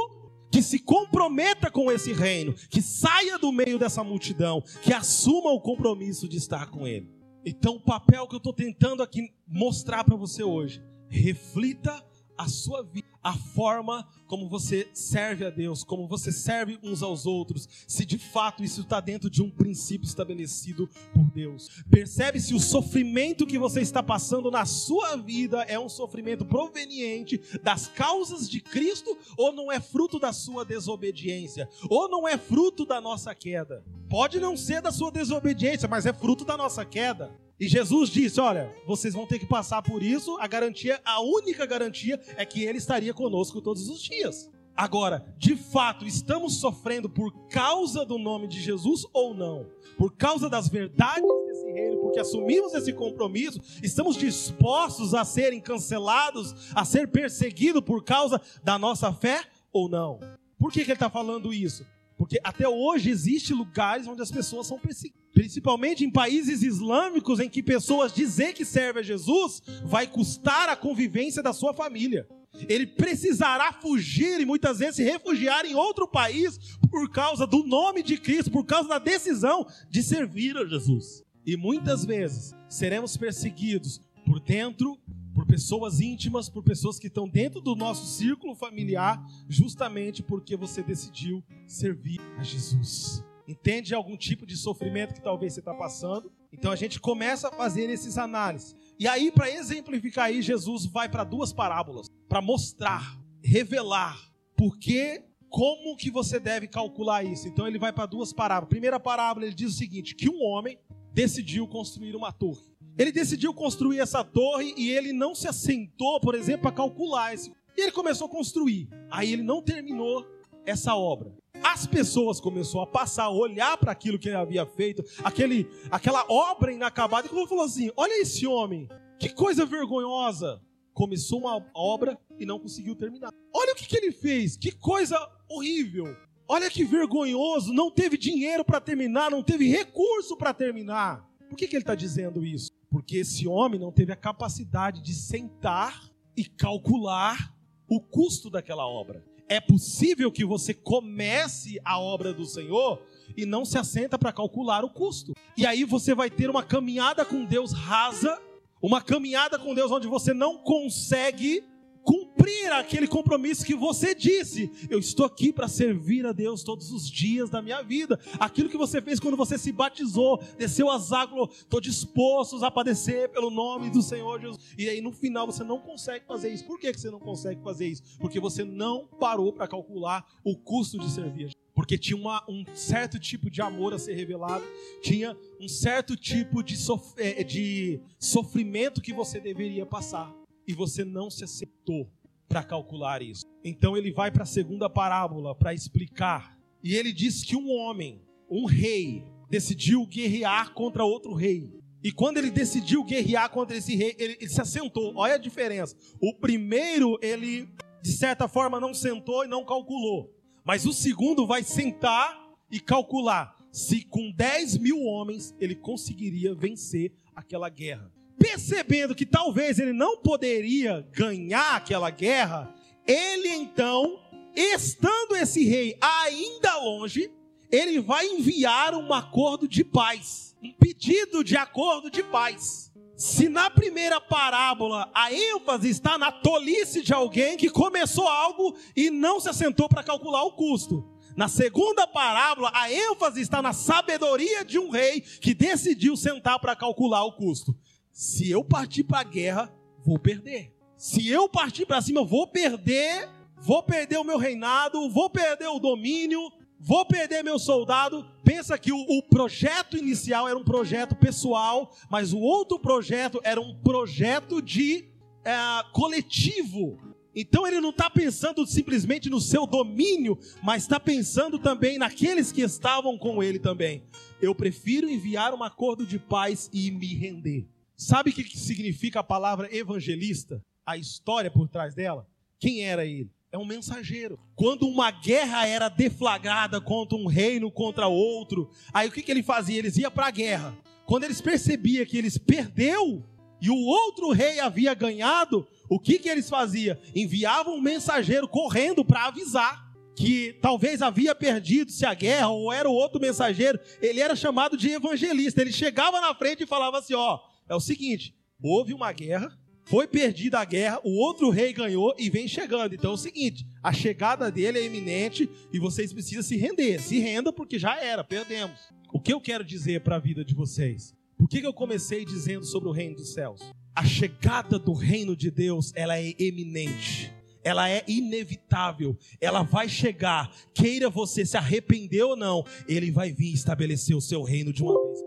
que 0.52 0.62
se 0.62 0.78
comprometa 0.78 1.72
com 1.72 1.92
esse 1.92 2.13
reino, 2.13 2.54
que 2.70 2.84
saia 2.84 3.40
do 3.40 3.52
meio 3.52 3.80
dessa 3.80 4.04
multidão, 4.04 4.63
que 4.84 4.94
assuma 4.94 5.50
o 5.50 5.60
compromisso 5.60 6.30
de 6.30 6.38
estar 6.38 6.70
com 6.70 6.88
ele. 6.88 7.16
Então, 7.50 7.76
o 7.76 7.80
papel 7.80 8.28
que 8.28 8.36
eu 8.36 8.40
estou 8.40 8.52
tentando 8.52 9.02
aqui 9.02 9.34
mostrar 9.48 10.04
para 10.04 10.18
você 10.18 10.44
hoje, 10.44 10.84
reflita 11.08 12.06
a 12.38 12.50
sua 12.50 12.84
vida, 12.84 13.07
a 13.28 13.34
forma 13.34 14.08
como 14.26 14.48
você 14.48 14.88
serve 14.94 15.46
a 15.46 15.50
Deus, 15.50 15.84
como 15.84 16.08
você 16.08 16.32
serve 16.32 16.80
uns 16.82 17.04
aos 17.04 17.26
outros, 17.26 17.68
se 17.86 18.06
de 18.06 18.18
fato 18.18 18.63
isso 18.63 18.82
está 18.82 19.02
dentro 19.02 19.30
de 19.30 19.44
um 19.44 19.50
princípio 19.50 20.08
estabelecido 20.08 20.90
por 21.13 21.26
Deus. 21.32 21.84
Percebe 21.90 22.40
se 22.40 22.54
o 22.54 22.60
sofrimento 22.60 23.46
que 23.46 23.60
você 23.60 23.82
está 23.82 24.02
passando 24.02 24.50
na 24.50 24.66
sua 24.66 25.18
vida 25.18 25.62
é 25.63 25.78
um 25.78 25.90
sofrimento 25.90 26.46
proveniente 26.46 27.42
das 27.62 27.90
causas 27.90 28.50
de 28.50 28.62
Cristo 28.62 29.18
ou 29.38 29.52
não 29.52 29.70
é 29.70 29.82
fruto 29.82 30.18
da 30.20 30.32
sua 30.32 30.63
desobediência, 30.63 31.68
ou 31.90 32.08
não 32.08 32.26
é 32.26 32.38
fruto 32.38 32.86
da 32.86 33.02
nossa 33.02 33.36
queda. 33.36 33.84
Pode 34.10 34.40
não 34.40 34.56
ser 34.56 34.82
da 34.82 34.92
sua 34.92 35.12
desobediência, 35.12 35.86
mas 35.88 36.06
é 36.06 36.13
fruto 36.13 36.46
da 36.46 36.56
nossa 36.56 36.86
queda. 36.86 37.30
E 37.60 37.67
Jesus 37.67 38.10
disse: 38.10 38.39
Olha, 38.39 38.72
vocês 38.86 39.13
vão 39.13 39.26
ter 39.26 39.39
que 39.39 39.46
passar 39.46 39.82
por 39.82 40.04
isso. 40.04 40.38
A 40.39 40.48
garantia, 40.48 41.02
a 41.04 41.22
única 41.22 41.65
garantia 41.65 42.20
é 42.36 42.46
que 42.46 42.63
Ele 42.63 42.78
estaria 42.78 43.13
conosco 43.13 43.62
todos 43.62 43.89
os 43.89 44.02
dias. 44.02 44.50
Agora, 44.76 45.26
de 45.39 45.56
fato, 45.56 46.06
estamos 46.06 46.60
sofrendo 46.60 47.10
por 47.10 47.48
causa 47.48 48.06
do 48.06 48.20
nome 48.20 48.48
de 48.48 48.62
Jesus 48.62 49.08
ou 49.12 49.34
não? 49.34 49.65
Por 49.98 50.15
causa 50.15 50.48
das 50.48 50.67
verdades 50.70 51.28
desse 51.48 51.72
reino, 51.72 51.98
porque 51.98 52.20
assumimos 52.20 52.76
esse 52.76 52.93
compromisso, 52.93 53.60
estamos 53.82 54.15
dispostos 54.15 55.15
a 55.15 55.26
serem 55.26 55.60
cancelados, 55.60 56.54
a 56.76 56.86
ser 56.86 57.08
perseguidos 57.08 57.82
por 57.82 58.04
causa 58.04 58.39
da 58.63 58.78
nossa 58.78 59.12
fé 59.12 59.41
ou 59.74 59.89
não? 59.89 60.20
Por 60.60 60.72
que, 60.72 60.82
que 60.86 60.91
ele 60.91 60.93
está 60.93 61.10
falando 61.10 61.52
isso? 61.52 61.84
Porque 62.15 62.39
até 62.43 62.70
hoje 62.70 63.10
existem 63.10 63.58
lugares 63.58 64.08
onde 64.08 64.22
as 64.22 64.32
pessoas 64.32 64.67
são 64.67 64.78
perseguidas 64.78 65.27
principalmente 65.38 66.04
em 66.04 66.10
países 66.10 66.63
islâmicos 66.63 67.39
em 67.39 67.47
que 67.47 67.62
pessoas 67.62 68.12
dizer 68.12 68.54
que 68.54 68.65
servem 68.65 69.02
a 69.02 69.06
Jesus 69.06 69.62
vai 69.86 70.08
custar 70.08 70.67
a 70.67 70.76
convivência 70.76 71.43
da 71.43 71.54
sua 71.54 71.76
família. 71.76 72.28
Ele 72.67 72.88
precisará 72.88 73.71
fugir 73.71 74.41
e 74.41 74.45
muitas 74.47 74.80
vezes 74.80 74.95
se 74.95 75.04
refugiar 75.04 75.63
em 75.63 75.76
outro 75.76 76.08
país 76.08 76.58
por 76.89 77.12
causa 77.12 77.45
do 77.45 77.63
nome 77.63 78.02
de 78.02 78.17
Cristo, 78.17 78.50
por 78.50 78.65
causa 78.65 78.89
da 78.89 78.97
decisão 78.97 79.67
de 79.88 80.02
servir 80.02 80.58
a 80.58 80.65
Jesus. 80.65 81.23
E 81.45 81.56
muitas 81.56 82.04
vezes 82.04 82.56
seremos 82.67 83.15
perseguidos 83.15 84.02
por 84.26 84.39
dentro, 84.39 84.97
por 85.36 85.45
pessoas 85.45 86.02
íntimas, 86.02 86.50
por 86.50 86.63
pessoas 86.63 86.97
que 86.97 87.06
estão 87.06 87.30
dentro 87.30 87.62
do 87.62 87.76
nosso 87.76 88.08
círculo 88.17 88.56
familiar, 88.56 89.23
justamente 89.47 90.23
porque 90.23 90.58
você 90.58 90.82
decidiu 90.82 91.43
servir 91.67 92.19
a 92.39 92.43
Jesus. 92.43 93.23
Entende 93.48 93.96
algum 93.96 94.18
tipo 94.18 94.46
de 94.46 94.58
sofrimento 94.58 95.14
que 95.14 95.22
talvez 95.22 95.54
você 95.54 95.62
está 95.62 95.74
passando? 95.74 96.30
Então 96.52 96.72
a 96.72 96.76
gente 96.76 97.00
começa 97.00 97.48
a 97.48 97.52
fazer 97.52 97.90
esses 97.90 98.18
análises. 98.18 98.76
E 99.00 99.08
aí, 99.08 99.32
para 99.32 99.50
exemplificar 99.50 100.26
aí, 100.26 100.42
Jesus 100.42 100.86
vai 100.86 101.08
para 101.08 101.24
duas 101.24 101.54
parábolas, 101.54 102.08
para 102.28 102.42
mostrar, 102.42 103.18
revelar 103.42 104.20
por 104.56 104.78
que, 104.78 105.24
como 105.50 105.96
que 105.96 106.12
você 106.12 106.40
deve 106.40 106.68
calcular 106.68 107.24
isso. 107.24 107.48
Então 107.48 107.66
ele 107.66 107.80
vai 107.80 107.94
para 107.94 108.06
duas 108.06 108.34
parábolas. 108.34 108.70
Primeira 108.70 109.00
parábola, 109.00 109.46
ele 109.46 109.56
diz 109.56 109.74
o 109.74 109.78
seguinte: 109.78 110.14
que 110.14 110.30
um 110.30 110.44
homem 110.44 110.78
decidiu 111.14 111.68
construir 111.68 112.16
uma 112.16 112.34
torre. 112.34 112.68
Ele 112.98 113.12
decidiu 113.12 113.54
construir 113.54 114.00
essa 114.00 114.24
torre 114.24 114.74
e 114.76 114.90
ele 114.90 115.14
não 115.14 115.36
se 115.36 115.48
assentou, 115.48 116.20
por 116.20 116.36
exemplo, 116.36 116.64
para 116.64 116.72
calcular 116.72 117.34
esse. 117.34 117.52
E 117.78 117.82
ele 117.82 117.92
começou 117.92 118.28
a 118.28 118.30
construir. 118.30 118.90
Aí 119.10 119.32
ele 119.32 119.44
não 119.44 119.62
terminou 119.62 120.26
essa 120.66 120.96
obra. 120.96 121.32
As 121.63 121.86
pessoas 121.86 122.39
começaram 122.39 122.82
a 122.82 122.88
passar, 122.88 123.26
a 123.26 123.30
olhar 123.30 123.78
para 123.78 123.91
aquilo 123.91 124.17
que 124.17 124.30
ele 124.30 124.38
havia 124.38 124.65
feito, 124.65 125.04
aquele, 125.24 125.67
aquela 125.91 126.26
obra 126.30 126.72
inacabada, 126.72 127.28
e 127.28 127.30
falou 127.30 127.63
assim: 127.63 127.91
Olha 127.96 128.22
esse 128.22 128.48
homem, 128.48 128.88
que 129.20 129.30
coisa 129.30 129.65
vergonhosa. 129.65 130.62
Começou 130.93 131.39
uma 131.41 131.63
obra 131.76 132.17
e 132.39 132.46
não 132.46 132.60
conseguiu 132.60 132.96
terminar. 132.96 133.32
Olha 133.54 133.74
o 133.74 133.76
que, 133.76 133.86
que 133.86 133.98
ele 133.98 134.12
fez, 134.12 134.58
que 134.58 134.72
coisa 134.72 135.15
horrível. 135.48 136.15
Olha 136.48 136.70
que 136.72 136.84
vergonhoso, 136.84 137.74
não 137.74 137.91
teve 137.91 138.17
dinheiro 138.17 138.63
para 138.63 138.80
terminar, 138.80 139.30
não 139.30 139.43
teve 139.43 139.67
recurso 139.67 140.36
para 140.38 140.54
terminar. 140.54 141.28
Por 141.50 141.58
que, 141.58 141.67
que 141.67 141.76
ele 141.76 141.84
está 141.84 141.93
dizendo 141.93 142.46
isso? 142.46 142.72
Porque 142.89 143.17
esse 143.17 143.48
homem 143.48 143.80
não 143.80 143.91
teve 143.91 144.12
a 144.13 144.15
capacidade 144.15 145.02
de 145.02 145.13
sentar 145.13 146.10
e 146.36 146.46
calcular 146.46 147.54
o 147.88 148.00
custo 148.00 148.50
daquela 148.50 148.88
obra. 148.88 149.24
É 149.50 149.62
possível 149.62 150.32
que 150.32 150.44
você 150.44 150.74
comece 150.74 151.80
a 151.86 152.00
obra 152.00 152.34
do 152.34 152.46
Senhor 152.46 153.02
e 153.36 153.46
não 153.46 153.64
se 153.64 153.78
assenta 153.78 154.18
para 154.18 154.34
calcular 154.34 154.84
o 154.84 154.90
custo. 154.90 155.34
E 155.56 155.66
aí 155.66 155.84
você 155.86 156.14
vai 156.14 156.30
ter 156.30 156.50
uma 156.50 156.64
caminhada 156.64 157.24
com 157.24 157.46
Deus 157.46 157.72
rasa, 157.72 158.42
uma 158.82 159.02
caminhada 159.02 159.58
com 159.58 159.74
Deus 159.74 159.92
onde 159.92 160.08
você 160.08 160.34
não 160.34 160.58
consegue 160.58 161.64
cumprir 162.08 162.72
aquele 162.72 163.06
compromisso 163.06 163.65
que 163.65 163.76
você 163.76 164.15
disse. 164.15 164.72
Eu 164.89 164.98
estou 164.98 165.26
aqui 165.26 165.52
para 165.52 165.67
servir 165.67 166.26
a 166.26 166.32
Deus 166.32 166.63
todos 166.63 166.89
os 166.93 167.12
dias 167.12 167.50
da 167.50 167.62
minha 167.62 167.82
vida. 167.82 168.17
Aquilo 168.39 168.70
que 168.70 168.78
você 168.78 169.02
fez 169.02 169.20
quando 169.20 169.36
você 169.36 169.58
se 169.58 169.74
batizou, 169.74 170.41
desceu 170.58 170.89
as 170.89 171.12
águas, 171.12 171.50
estou 171.58 171.82
disposto 171.82 172.63
a 172.63 172.72
padecer 172.72 173.28
pelo 173.30 173.50
nome 173.50 173.89
do 173.89 174.02
Senhor 174.02 174.39
Jesus. 174.39 174.58
E 174.78 174.88
aí 174.88 175.02
no 175.02 175.12
final 175.12 175.46
você 175.46 175.65
não 175.65 175.80
consegue 175.80 176.26
fazer 176.26 176.50
isso. 176.50 176.63
Por 176.63 176.80
que 176.80 176.93
você 176.93 177.12
não 177.12 177.20
consegue 177.20 177.62
fazer 177.62 177.88
isso? 177.88 178.04
Porque 178.20 178.39
você 178.39 178.63
não 178.63 179.06
parou 179.20 179.52
para 179.52 179.67
calcular 179.67 180.26
o 180.46 180.56
custo 180.56 180.98
de 180.98 181.12
servir. 181.12 181.52
Porque 181.76 181.98
tinha 181.98 182.17
uma, 182.17 182.41
um 182.48 182.63
certo 182.74 183.20
tipo 183.20 183.52
de 183.52 183.62
amor 183.62 183.93
a 183.93 184.00
ser 184.00 184.13
revelado, 184.13 184.63
tinha 185.02 185.38
um 185.60 185.67
certo 185.67 186.15
tipo 186.15 186.63
de, 186.63 186.78
sof 186.78 187.13
eh, 187.17 187.43
de 187.43 188.00
sofrimento 188.17 189.02
que 189.02 189.13
você 189.13 189.39
deveria 189.39 189.86
passar 189.86 190.34
e 190.67 190.73
você 190.73 191.06
não 191.06 191.30
se 191.30 191.43
acertou 191.43 192.12
para 192.47 192.63
calcular 192.63 193.21
isso. 193.21 193.45
Então 193.63 193.95
ele 193.95 194.12
vai 194.12 194.32
para 194.32 194.43
a 194.43 194.45
segunda 194.45 194.89
parábola 194.89 195.56
para 195.56 195.73
explicar. 195.73 196.58
E 196.84 196.95
ele 196.95 197.13
diz 197.13 197.43
que 197.43 197.56
um 197.56 197.69
homem, 197.71 198.21
um 198.49 198.65
rei, 198.65 199.23
decidiu 199.49 200.06
guerrear 200.06 200.73
contra 200.73 201.06
outro 201.06 201.34
rei. 201.34 201.73
E 202.03 202.12
quando 202.12 202.38
ele 202.38 202.51
decidiu 202.51 203.03
guerrear 203.03 203.49
contra 203.49 203.75
esse 203.75 203.95
rei, 203.95 204.15
ele, 204.19 204.38
ele 204.39 204.49
se 204.49 204.62
assentou. 204.62 205.13
Olha 205.15 205.36
a 205.36 205.39
diferença. 205.39 205.95
O 206.21 206.34
primeiro, 206.34 207.17
ele, 207.21 207.67
de 208.01 208.12
certa 208.12 208.47
forma, 208.47 208.80
não 208.80 208.93
sentou 208.93 209.43
e 209.43 209.47
não 209.47 209.65
calculou. 209.65 210.34
Mas 210.63 210.86
o 210.86 210.93
segundo 210.93 211.47
vai 211.47 211.63
sentar 211.63 212.38
e 212.69 212.80
calcular 212.80 213.56
se 213.71 214.03
com 214.03 214.32
10 214.32 214.77
mil 214.77 215.01
homens 215.03 215.56
ele 215.60 215.75
conseguiria 215.75 216.53
vencer 216.53 217.13
aquela 217.36 217.69
guerra 217.69 218.12
percebendo 218.38 219.15
que 219.15 219.26
talvez 219.26 219.80
ele 219.80 219.93
não 219.93 220.17
poderia 220.17 221.08
ganhar 221.12 221.76
aquela 221.76 222.10
guerra, 222.10 222.73
ele 223.06 223.50
então, 223.50 224.19
estando 224.56 225.36
esse 225.36 225.63
rei 225.65 225.97
ainda 226.02 226.78
longe, 226.78 227.32
ele 227.71 228.00
vai 228.00 228.26
enviar 228.28 228.95
um 228.95 229.13
acordo 229.13 229.67
de 229.67 229.84
paz, 229.84 230.56
um 230.63 230.71
pedido 230.73 231.43
de 231.43 231.58
acordo 231.58 232.10
de 232.10 232.23
paz. 232.23 232.91
Se 233.15 233.50
na 233.50 233.69
primeira 233.69 234.21
parábola 234.21 235.10
a 235.13 235.34
ênfase 235.34 235.89
está 235.89 236.17
na 236.17 236.32
tolice 236.32 237.02
de 237.02 237.13
alguém 237.13 237.58
que 237.58 237.69
começou 237.69 238.28
algo 238.28 238.78
e 238.95 239.10
não 239.10 239.39
se 239.39 239.50
assentou 239.50 239.89
para 239.89 240.04
calcular 240.04 240.43
o 240.43 240.52
custo, 240.52 241.04
na 241.38 241.47
segunda 241.47 242.08
parábola, 242.08 242.71
a 242.73 242.91
ênfase 242.91 243.41
está 243.41 243.62
na 243.62 243.71
sabedoria 243.71 244.65
de 244.65 244.80
um 244.80 244.89
rei 244.89 245.21
que 245.21 245.54
decidiu 245.54 246.17
sentar 246.17 246.60
para 246.60 246.76
calcular 246.76 247.23
o 247.26 247.34
custo. 247.34 247.78
Se 248.17 248.49
eu 248.49 248.63
partir 248.63 249.03
para 249.03 249.19
a 249.19 249.23
guerra, 249.23 249.71
vou 250.03 250.17
perder. 250.17 250.73
Se 250.97 251.30
eu 251.30 251.47
partir 251.47 251.86
para 251.86 252.01
cima, 252.01 252.25
vou 252.25 252.47
perder, 252.47 253.30
vou 253.62 253.84
perder 253.84 254.17
o 254.17 254.23
meu 254.23 254.39
reinado, 254.39 255.08
vou 255.08 255.30
perder 255.30 255.67
o 255.67 255.77
domínio, 255.77 256.41
vou 256.80 257.06
perder 257.06 257.43
meu 257.43 257.60
soldado. 257.60 258.25
Pensa 258.43 258.75
que 258.75 258.91
o, 258.91 258.97
o, 258.97 259.21
projeto 259.21 259.95
inicial 259.95 260.47
era 260.47 260.58
um 260.58 260.63
projeto 260.63 261.15
pessoal, 261.15 261.95
mas 262.10 262.34
o 262.34 262.39
outro 262.39 262.80
projeto 262.80 263.39
era 263.43 263.62
um 263.62 263.75
projeto 263.84 264.63
de 264.63 265.08
é, 265.45 265.53
coletivo. 265.93 266.97
Então 267.36 267.67
ele 267.67 267.80
não 267.80 267.91
está 267.91 268.10
pensando 268.10 268.65
simplesmente 268.65 269.30
no 269.30 269.39
seu 269.39 269.67
domínio, 269.67 270.39
mas 270.63 270.82
está 270.82 270.99
pensando 270.99 271.60
também 271.60 271.99
naqueles 271.99 272.51
que 272.51 272.62
estavam 272.62 273.15
com 273.15 273.43
ele 273.43 273.60
também. 273.60 274.03
Eu 274.41 274.56
prefiro 274.56 275.08
enviar 275.08 275.53
um 275.53 275.62
acordo 275.63 276.03
de 276.03 276.17
paz 276.17 276.67
e 276.73 276.89
me 276.89 277.13
render. 277.13 277.77
Sabe 277.98 278.30
o 278.30 278.34
que 278.34 278.56
significa 278.56 279.22
a 279.22 279.24
palavra 279.24 279.76
evangelista? 279.76 280.64
A 280.86 280.96
história 280.96 281.50
por 281.50 281.68
trás 281.68 281.96
dela? 281.96 282.28
Quem 282.60 282.84
era 282.84 283.04
ele? 283.04 283.32
É 283.52 283.58
um 283.58 283.66
mensageiro. 283.66 284.38
Quando 284.56 284.88
uma 284.88 285.10
guerra 285.10 285.68
era 285.68 285.90
deflagrada 285.90 286.80
contra 286.80 287.18
um 287.18 287.26
reino 287.26 287.72
contra 287.72 288.08
outro, 288.08 288.70
aí 288.94 289.08
o 289.08 289.12
que, 289.12 289.24
que 289.24 289.32
ele 289.32 289.42
fazia? 289.42 289.80
Eles 289.80 289.98
iam 289.98 290.12
para 290.12 290.28
a 290.28 290.32
guerra. 290.32 290.78
Quando 291.08 291.24
eles 291.24 291.42
percebiam 291.42 292.06
que 292.06 292.18
eles 292.18 292.38
perdeu 292.38 293.26
e 293.60 293.72
o 293.72 293.86
outro 293.86 294.30
rei 294.32 294.60
havia 294.60 294.94
ganhado, 294.94 295.68
o 295.90 296.00
que, 296.00 296.20
que 296.20 296.30
eles 296.30 296.48
faziam? 296.48 296.96
Enviavam 297.16 297.78
um 297.78 297.82
mensageiro 297.82 298.48
correndo 298.48 299.04
para 299.04 299.26
avisar 299.26 299.88
que 300.16 300.54
talvez 300.62 301.02
havia 301.02 301.34
perdido-se 301.34 302.06
a 302.06 302.14
guerra, 302.14 302.50
ou 302.50 302.72
era 302.74 302.90
o 302.90 302.94
outro 302.94 303.20
mensageiro, 303.20 303.80
ele 304.02 304.20
era 304.20 304.36
chamado 304.36 304.76
de 304.76 304.90
evangelista. 304.90 305.62
Ele 305.62 305.72
chegava 305.72 306.22
na 306.22 306.34
frente 306.36 306.64
e 306.64 306.68
falava 306.68 306.98
assim: 306.98 307.14
Ó, 307.14 307.40
é 307.69 307.75
o 307.75 307.80
seguinte: 307.80 308.36
houve 308.62 308.93
uma 308.93 309.12
guerra, 309.12 309.58
foi 309.86 310.08
perdida 310.08 310.60
a 310.60 310.65
guerra, 310.65 310.99
o 311.03 311.17
outro 311.17 311.49
rei 311.49 311.71
ganhou 311.71 312.13
e 312.17 312.30
vem 312.30 312.47
chegando. 312.47 312.93
Então 312.93 313.12
é 313.12 313.13
o 313.13 313.17
seguinte: 313.17 313.65
a 313.82 313.93
chegada 313.93 314.51
dele 314.51 314.80
é 314.80 314.86
iminente 314.86 315.49
e 315.71 315.80
vocês 315.80 316.12
precisam 316.12 316.43
se 316.43 316.58
render. 316.58 317.01
Se 317.01 317.19
renda 317.19 317.53
porque 317.53 317.80
já 317.80 317.99
era, 318.01 318.23
perdemos. 318.23 318.80
O 319.13 319.19
que 319.19 319.32
eu 319.32 319.39
quero 319.39 319.63
dizer 319.63 320.01
para 320.01 320.17
a 320.17 320.19
vida 320.19 320.43
de 320.43 320.53
vocês? 320.53 321.15
Por 321.38 321.47
que, 321.47 321.62
que 321.62 321.67
eu 321.67 321.73
comecei 321.73 322.25
dizendo 322.25 322.65
sobre 322.65 322.89
o 322.89 322.91
reino 322.91 323.15
dos 323.15 323.34
céus? 323.34 323.62
A 323.95 324.03
chegada 324.03 324.77
do 324.77 324.93
reino 324.93 325.36
de 325.36 325.49
Deus, 325.49 325.91
ela 325.95 326.19
é 326.19 326.34
eminente 326.39 327.32
ela 327.67 327.89
é 327.89 328.01
inevitável, 328.08 329.17
ela 329.41 329.62
vai 329.62 329.89
chegar, 329.89 330.49
queira 330.73 331.10
você 331.10 331.45
se 331.45 331.58
arrepender 331.58 332.23
ou 332.23 332.34
não, 332.34 332.63
ele 332.88 333.12
vai 333.12 333.34
vir 333.34 333.53
estabelecer 333.53 334.15
o 334.15 334.21
seu 334.21 334.41
reino 334.41 334.71
de 334.71 334.82
uma 334.82 334.93
vez 334.93 335.27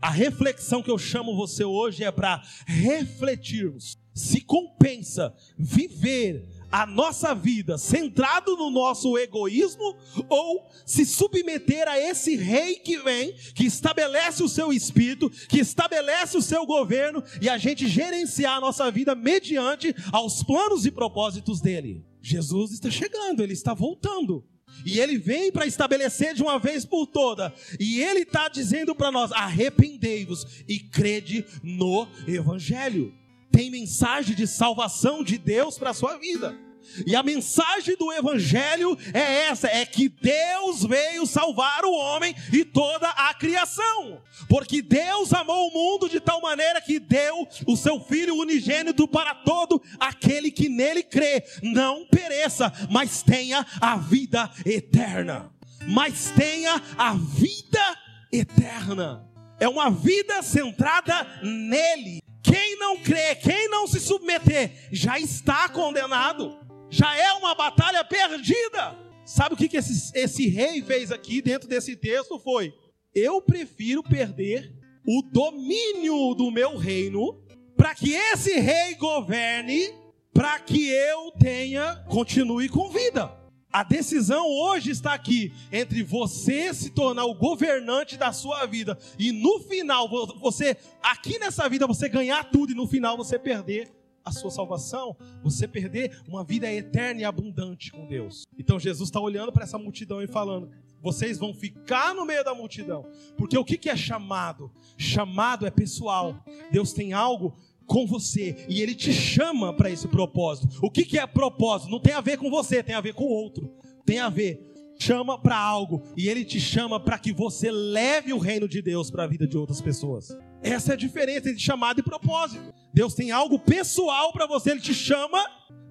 a 0.00 0.10
reflexão 0.10 0.82
que 0.82 0.90
eu 0.90 0.98
chamo 0.98 1.36
você 1.36 1.64
hoje 1.64 2.04
é 2.04 2.10
para 2.10 2.42
refletirmos 2.66 3.98
se 4.18 4.40
compensa 4.40 5.32
viver 5.56 6.48
a 6.70 6.84
nossa 6.84 7.34
vida 7.34 7.78
centrado 7.78 8.56
no 8.56 8.68
nosso 8.68 9.16
egoísmo 9.16 9.96
ou 10.28 10.68
se 10.84 11.06
submeter 11.06 11.88
a 11.88 11.98
esse 11.98 12.36
rei 12.36 12.74
que 12.74 12.98
vem, 12.98 13.32
que 13.54 13.64
estabelece 13.64 14.42
o 14.42 14.48
seu 14.48 14.72
espírito, 14.72 15.30
que 15.48 15.60
estabelece 15.60 16.36
o 16.36 16.42
seu 16.42 16.66
governo 16.66 17.22
e 17.40 17.48
a 17.48 17.56
gente 17.56 17.88
gerenciar 17.88 18.58
a 18.58 18.60
nossa 18.60 18.90
vida 18.90 19.14
mediante 19.14 19.94
aos 20.12 20.42
planos 20.42 20.84
e 20.84 20.90
propósitos 20.90 21.60
dele. 21.60 22.04
Jesus 22.20 22.72
está 22.72 22.90
chegando, 22.90 23.42
ele 23.42 23.54
está 23.54 23.72
voltando. 23.72 24.44
E 24.84 24.98
ele 25.00 25.18
vem 25.18 25.50
para 25.50 25.66
estabelecer 25.66 26.34
de 26.34 26.42
uma 26.42 26.58
vez 26.58 26.84
por 26.84 27.06
toda. 27.06 27.52
E 27.78 28.00
ele 28.00 28.20
está 28.20 28.48
dizendo 28.48 28.94
para 28.94 29.10
nós: 29.10 29.32
arrependei-vos 29.32 30.46
e 30.68 30.78
crede 30.78 31.44
no 31.62 32.08
Evangelho. 32.26 33.14
Tem 33.50 33.70
mensagem 33.70 34.36
de 34.36 34.46
salvação 34.46 35.24
de 35.24 35.38
Deus 35.38 35.78
para 35.78 35.90
a 35.90 35.94
sua 35.94 36.16
vida. 36.18 36.67
E 37.06 37.14
a 37.14 37.22
mensagem 37.22 37.96
do 37.96 38.12
Evangelho 38.12 38.96
é 39.12 39.46
essa: 39.46 39.68
é 39.68 39.84
que 39.84 40.08
Deus 40.08 40.84
veio 40.84 41.26
salvar 41.26 41.84
o 41.84 41.92
homem 41.92 42.34
e 42.52 42.64
toda 42.64 43.08
a 43.08 43.32
criação. 43.34 44.22
Porque 44.48 44.82
Deus 44.82 45.32
amou 45.32 45.68
o 45.68 45.72
mundo 45.72 46.08
de 46.08 46.20
tal 46.20 46.40
maneira 46.40 46.80
que 46.80 46.98
deu 46.98 47.46
o 47.66 47.76
seu 47.76 48.00
Filho 48.00 48.36
unigênito 48.36 49.06
para 49.06 49.34
todo 49.34 49.82
aquele 49.98 50.50
que 50.50 50.68
nele 50.68 51.02
crê, 51.02 51.44
não 51.62 52.06
pereça, 52.06 52.72
mas 52.90 53.22
tenha 53.22 53.66
a 53.80 53.96
vida 53.96 54.50
eterna. 54.64 55.50
Mas 55.86 56.32
tenha 56.36 56.80
a 56.96 57.14
vida 57.14 57.98
eterna. 58.32 59.26
É 59.60 59.68
uma 59.68 59.90
vida 59.90 60.42
centrada 60.42 61.26
nele. 61.42 62.22
Quem 62.42 62.78
não 62.78 62.96
crê, 62.98 63.34
quem 63.34 63.68
não 63.68 63.86
se 63.86 64.00
submeter, 64.00 64.88
já 64.92 65.18
está 65.18 65.68
condenado 65.68 66.67
já 66.90 67.16
é 67.16 67.32
uma 67.32 67.54
batalha 67.54 68.04
perdida. 68.04 68.96
Sabe 69.24 69.54
o 69.54 69.58
que, 69.58 69.68
que 69.68 69.76
esse, 69.76 70.12
esse 70.16 70.48
rei 70.48 70.82
fez 70.82 71.12
aqui 71.12 71.42
dentro 71.42 71.68
desse 71.68 71.96
texto? 71.96 72.38
Foi: 72.38 72.72
eu 73.14 73.40
prefiro 73.42 74.02
perder 74.02 74.74
o 75.06 75.22
domínio 75.22 76.34
do 76.34 76.50
meu 76.50 76.76
reino 76.76 77.42
para 77.76 77.94
que 77.94 78.12
esse 78.12 78.58
rei 78.58 78.94
governe, 78.94 79.92
para 80.32 80.58
que 80.58 80.88
eu 80.88 81.30
tenha, 81.32 82.04
continue 82.08 82.68
com 82.68 82.88
vida. 82.90 83.38
A 83.70 83.82
decisão 83.82 84.46
hoje 84.46 84.90
está 84.90 85.12
aqui 85.12 85.52
entre 85.70 86.02
você 86.02 86.72
se 86.72 86.90
tornar 86.90 87.26
o 87.26 87.34
governante 87.34 88.16
da 88.16 88.32
sua 88.32 88.64
vida 88.64 88.98
e 89.18 89.30
no 89.30 89.60
final 89.60 90.08
você 90.40 90.74
aqui 91.02 91.38
nessa 91.38 91.68
vida 91.68 91.86
você 91.86 92.08
ganhar 92.08 92.44
tudo 92.50 92.72
e 92.72 92.74
no 92.74 92.86
final 92.86 93.14
você 93.14 93.38
perder 93.38 93.92
a 94.28 94.32
sua 94.32 94.50
salvação, 94.50 95.16
você 95.42 95.66
perder 95.66 96.20
uma 96.28 96.44
vida 96.44 96.70
eterna 96.72 97.20
e 97.20 97.24
abundante 97.24 97.90
com 97.90 98.06
Deus. 98.06 98.46
Então 98.58 98.78
Jesus 98.78 99.08
está 99.08 99.20
olhando 99.20 99.52
para 99.52 99.64
essa 99.64 99.78
multidão 99.78 100.22
e 100.22 100.26
falando: 100.26 100.70
vocês 101.00 101.38
vão 101.38 101.52
ficar 101.52 102.14
no 102.14 102.24
meio 102.24 102.44
da 102.44 102.54
multidão, 102.54 103.06
porque 103.36 103.58
o 103.58 103.64
que 103.64 103.88
é 103.88 103.96
chamado? 103.96 104.70
Chamado 104.96 105.66
é 105.66 105.70
pessoal. 105.70 106.42
Deus 106.70 106.92
tem 106.92 107.12
algo 107.12 107.56
com 107.86 108.06
você 108.06 108.66
e 108.68 108.82
Ele 108.82 108.94
te 108.94 109.12
chama 109.12 109.72
para 109.72 109.90
esse 109.90 110.06
propósito. 110.06 110.78
O 110.82 110.90
que 110.90 111.18
é 111.18 111.26
propósito? 111.26 111.90
Não 111.90 112.00
tem 112.00 112.14
a 112.14 112.20
ver 112.20 112.36
com 112.36 112.50
você, 112.50 112.82
tem 112.82 112.94
a 112.94 113.00
ver 113.00 113.14
com 113.14 113.24
o 113.24 113.30
outro. 113.30 113.72
Tem 114.04 114.20
a 114.20 114.28
ver 114.28 114.68
chama 114.98 115.40
para 115.40 115.56
algo 115.56 116.02
e 116.16 116.28
ele 116.28 116.44
te 116.44 116.60
chama 116.60 116.98
para 116.98 117.18
que 117.18 117.32
você 117.32 117.70
leve 117.70 118.32
o 118.32 118.38
reino 118.38 118.68
de 118.68 118.82
Deus 118.82 119.10
para 119.10 119.24
a 119.24 119.26
vida 119.26 119.46
de 119.46 119.56
outras 119.56 119.80
pessoas. 119.80 120.36
Essa 120.62 120.92
é 120.92 120.94
a 120.94 120.96
diferença 120.96 121.48
entre 121.48 121.60
chamado 121.60 122.00
e 122.00 122.02
propósito. 122.02 122.74
Deus 122.92 123.14
tem 123.14 123.30
algo 123.30 123.58
pessoal 123.58 124.32
para 124.32 124.46
você, 124.46 124.72
ele 124.72 124.80
te 124.80 124.94
chama 124.94 125.38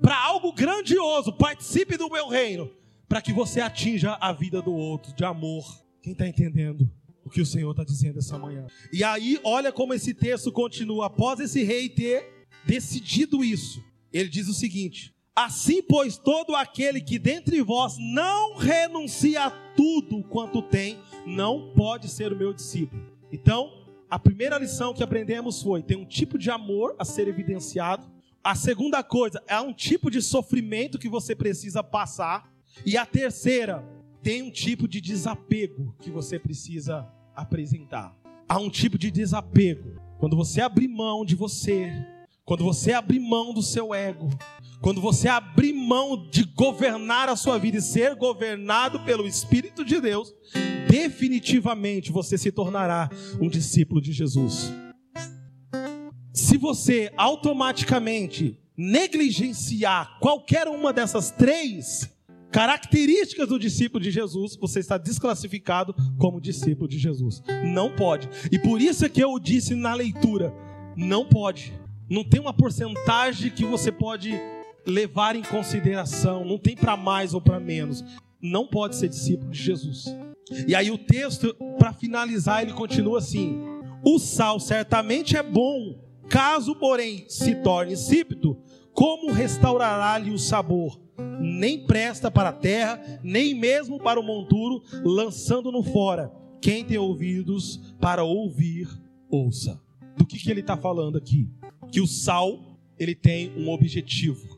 para 0.01 0.17
algo 0.17 0.51
grandioso. 0.51 1.33
Participe 1.33 1.97
do 1.97 2.09
meu 2.09 2.27
reino, 2.27 2.69
para 3.07 3.21
que 3.21 3.31
você 3.31 3.61
atinja 3.61 4.17
a 4.19 4.33
vida 4.33 4.61
do 4.61 4.73
outro 4.73 5.15
de 5.15 5.23
amor. 5.23 5.65
Quem 6.01 6.13
está 6.13 6.27
entendendo? 6.27 6.89
O 7.23 7.29
que 7.29 7.41
o 7.41 7.45
Senhor 7.45 7.71
está 7.71 7.83
dizendo 7.83 8.19
essa 8.19 8.37
manhã. 8.37 8.65
E 8.93 9.03
aí, 9.03 9.39
olha 9.43 9.71
como 9.71 9.93
esse 9.93 10.13
texto 10.13 10.51
continua. 10.51 11.07
Após 11.07 11.39
esse 11.39 11.63
rei 11.63 11.89
ter 11.89 12.25
decidido 12.65 13.43
isso, 13.43 13.83
ele 14.13 14.29
diz 14.29 14.47
o 14.47 14.53
seguinte: 14.53 15.13
Assim, 15.37 15.83
pois, 15.83 16.17
todo 16.17 16.55
aquele 16.55 16.99
que 16.99 17.19
dentre 17.19 17.61
vós 17.61 17.95
não 17.99 18.55
renuncia 18.55 19.45
a 19.45 19.51
tudo 19.51 20.23
quanto 20.23 20.63
tem, 20.63 20.97
não 21.27 21.71
pode 21.75 22.09
ser 22.09 22.33
o 22.33 22.35
meu 22.35 22.51
discípulo. 22.51 23.03
Então, 23.31 23.71
a 24.09 24.17
primeira 24.17 24.57
lição 24.57 24.95
que 24.95 25.03
aprendemos 25.03 25.61
foi: 25.61 25.83
tem 25.83 25.95
um 25.95 26.07
tipo 26.07 26.39
de 26.39 26.49
amor 26.49 26.95
a 26.97 27.05
ser 27.05 27.27
evidenciado. 27.27 28.09
A 28.43 28.55
segunda 28.55 29.03
coisa, 29.03 29.39
é 29.45 29.61
um 29.61 29.71
tipo 29.71 30.09
de 30.09 30.23
sofrimento 30.23 30.97
que 30.97 31.07
você 31.07 31.35
precisa 31.35 31.83
passar. 31.83 32.51
E 32.83 32.97
a 32.97 33.05
terceira, 33.05 33.87
tem 34.23 34.41
um 34.41 34.49
tipo 34.49 34.87
de 34.87 34.99
desapego 34.99 35.95
que 35.99 36.09
você 36.09 36.39
precisa 36.39 37.07
apresentar. 37.35 38.17
Há 38.49 38.57
um 38.57 38.71
tipo 38.71 38.97
de 38.97 39.11
desapego. 39.11 40.01
Quando 40.17 40.35
você 40.35 40.61
abrir 40.61 40.87
mão 40.87 41.23
de 41.23 41.35
você, 41.35 41.93
quando 42.43 42.63
você 42.63 42.91
abrir 42.91 43.19
mão 43.19 43.53
do 43.53 43.61
seu 43.61 43.93
ego, 43.93 44.29
quando 44.81 45.01
você 45.01 45.27
abrir 45.27 45.73
mão 45.73 46.29
de 46.29 46.43
governar 46.43 47.29
a 47.29 47.35
sua 47.35 47.57
vida 47.57 47.77
e 47.77 47.81
ser 47.81 48.15
governado 48.15 48.99
pelo 49.01 49.27
Espírito 49.27 49.83
de 49.83 49.99
Deus, 49.99 50.33
definitivamente 50.89 52.11
você 52.11 52.37
se 52.37 52.51
tornará 52.51 53.09
um 53.41 53.49
discípulo 53.49 54.01
de 54.01 54.11
Jesus. 54.11 54.71
Se 56.33 56.57
você 56.57 57.11
automaticamente 57.17 58.59
negligenciar 58.77 60.19
qualquer 60.19 60.67
uma 60.67 60.93
dessas 60.93 61.31
três 61.31 62.09
características 62.51 63.49
do 63.49 63.59
discípulo 63.59 64.03
de 64.03 64.11
Jesus, 64.11 64.55
você 64.55 64.79
está 64.79 64.97
desclassificado 64.97 65.95
como 66.17 66.39
discípulo 66.39 66.87
de 66.87 66.97
Jesus. 66.99 67.41
Não 67.63 67.95
pode. 67.95 68.29
E 68.51 68.59
por 68.59 68.81
isso 68.81 69.03
é 69.03 69.09
que 69.09 69.23
eu 69.23 69.37
disse 69.39 69.73
na 69.73 69.93
leitura: 69.93 70.53
não 70.95 71.25
pode. 71.25 71.73
Não 72.09 72.23
tem 72.23 72.39
uma 72.39 72.53
porcentagem 72.53 73.51
que 73.51 73.65
você 73.65 73.91
pode 73.91 74.39
levar 74.87 75.35
em 75.35 75.43
consideração, 75.43 76.45
não 76.45 76.57
tem 76.57 76.75
para 76.75 76.95
mais 76.95 77.33
ou 77.33 77.41
para 77.41 77.59
menos. 77.59 78.03
Não 78.41 78.65
pode 78.65 78.95
ser 78.95 79.09
discípulo 79.09 79.51
de 79.51 79.61
Jesus. 79.61 80.05
E 80.65 80.73
aí 80.73 80.89
o 80.89 80.97
texto, 80.97 81.53
para 81.77 81.91
finalizar, 81.91 82.63
ele 82.63 82.73
continua 82.73 83.17
assim: 83.17 83.59
O 84.03 84.17
sal 84.17 84.59
certamente 84.59 85.35
é 85.35 85.43
bom, 85.43 85.99
caso, 86.29 86.73
porém, 86.75 87.25
se 87.27 87.55
torne 87.55 87.93
insípido, 87.93 88.57
como 88.93 89.31
restaurará-lhe 89.31 90.31
o 90.31 90.39
sabor? 90.39 90.99
Nem 91.39 91.85
presta 91.85 92.31
para 92.31 92.49
a 92.49 92.53
terra, 92.53 93.19
nem 93.23 93.53
mesmo 93.53 93.99
para 93.99 94.19
o 94.19 94.23
monturo, 94.23 94.81
lançando-no 95.03 95.83
fora. 95.83 96.31
Quem 96.61 96.83
tem 96.83 96.97
ouvidos 96.97 97.93
para 97.99 98.23
ouvir, 98.23 98.87
ouça. 99.29 99.81
Do 100.15 100.25
que, 100.25 100.39
que 100.39 100.49
ele 100.49 100.61
está 100.61 100.77
falando 100.77 101.17
aqui? 101.17 101.49
Que 101.91 102.01
o 102.01 102.07
sal 102.07 102.59
ele 102.97 103.13
tem 103.13 103.51
um 103.55 103.69
objetivo. 103.69 104.56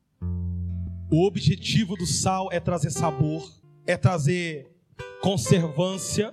O 1.11 1.25
objetivo 1.25 1.95
do 1.95 2.05
sal 2.05 2.49
é 2.51 2.59
trazer 2.59 2.91
sabor, 2.91 3.51
é 3.87 3.97
trazer 3.97 4.67
conservância. 5.21 6.31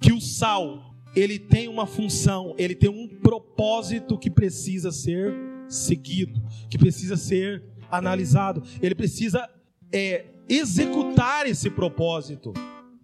Que 0.00 0.10
o 0.10 0.22
sal, 0.22 0.94
ele 1.14 1.38
tem 1.38 1.68
uma 1.68 1.86
função, 1.86 2.54
ele 2.56 2.74
tem 2.74 2.88
um 2.88 3.06
propósito 3.06 4.18
que 4.18 4.30
precisa 4.30 4.90
ser 4.90 5.34
seguido, 5.68 6.42
que 6.70 6.78
precisa 6.78 7.14
ser 7.14 7.62
analisado. 7.90 8.62
Ele 8.80 8.94
precisa 8.94 9.46
é, 9.92 10.24
executar 10.48 11.46
esse 11.46 11.68
propósito. 11.68 12.54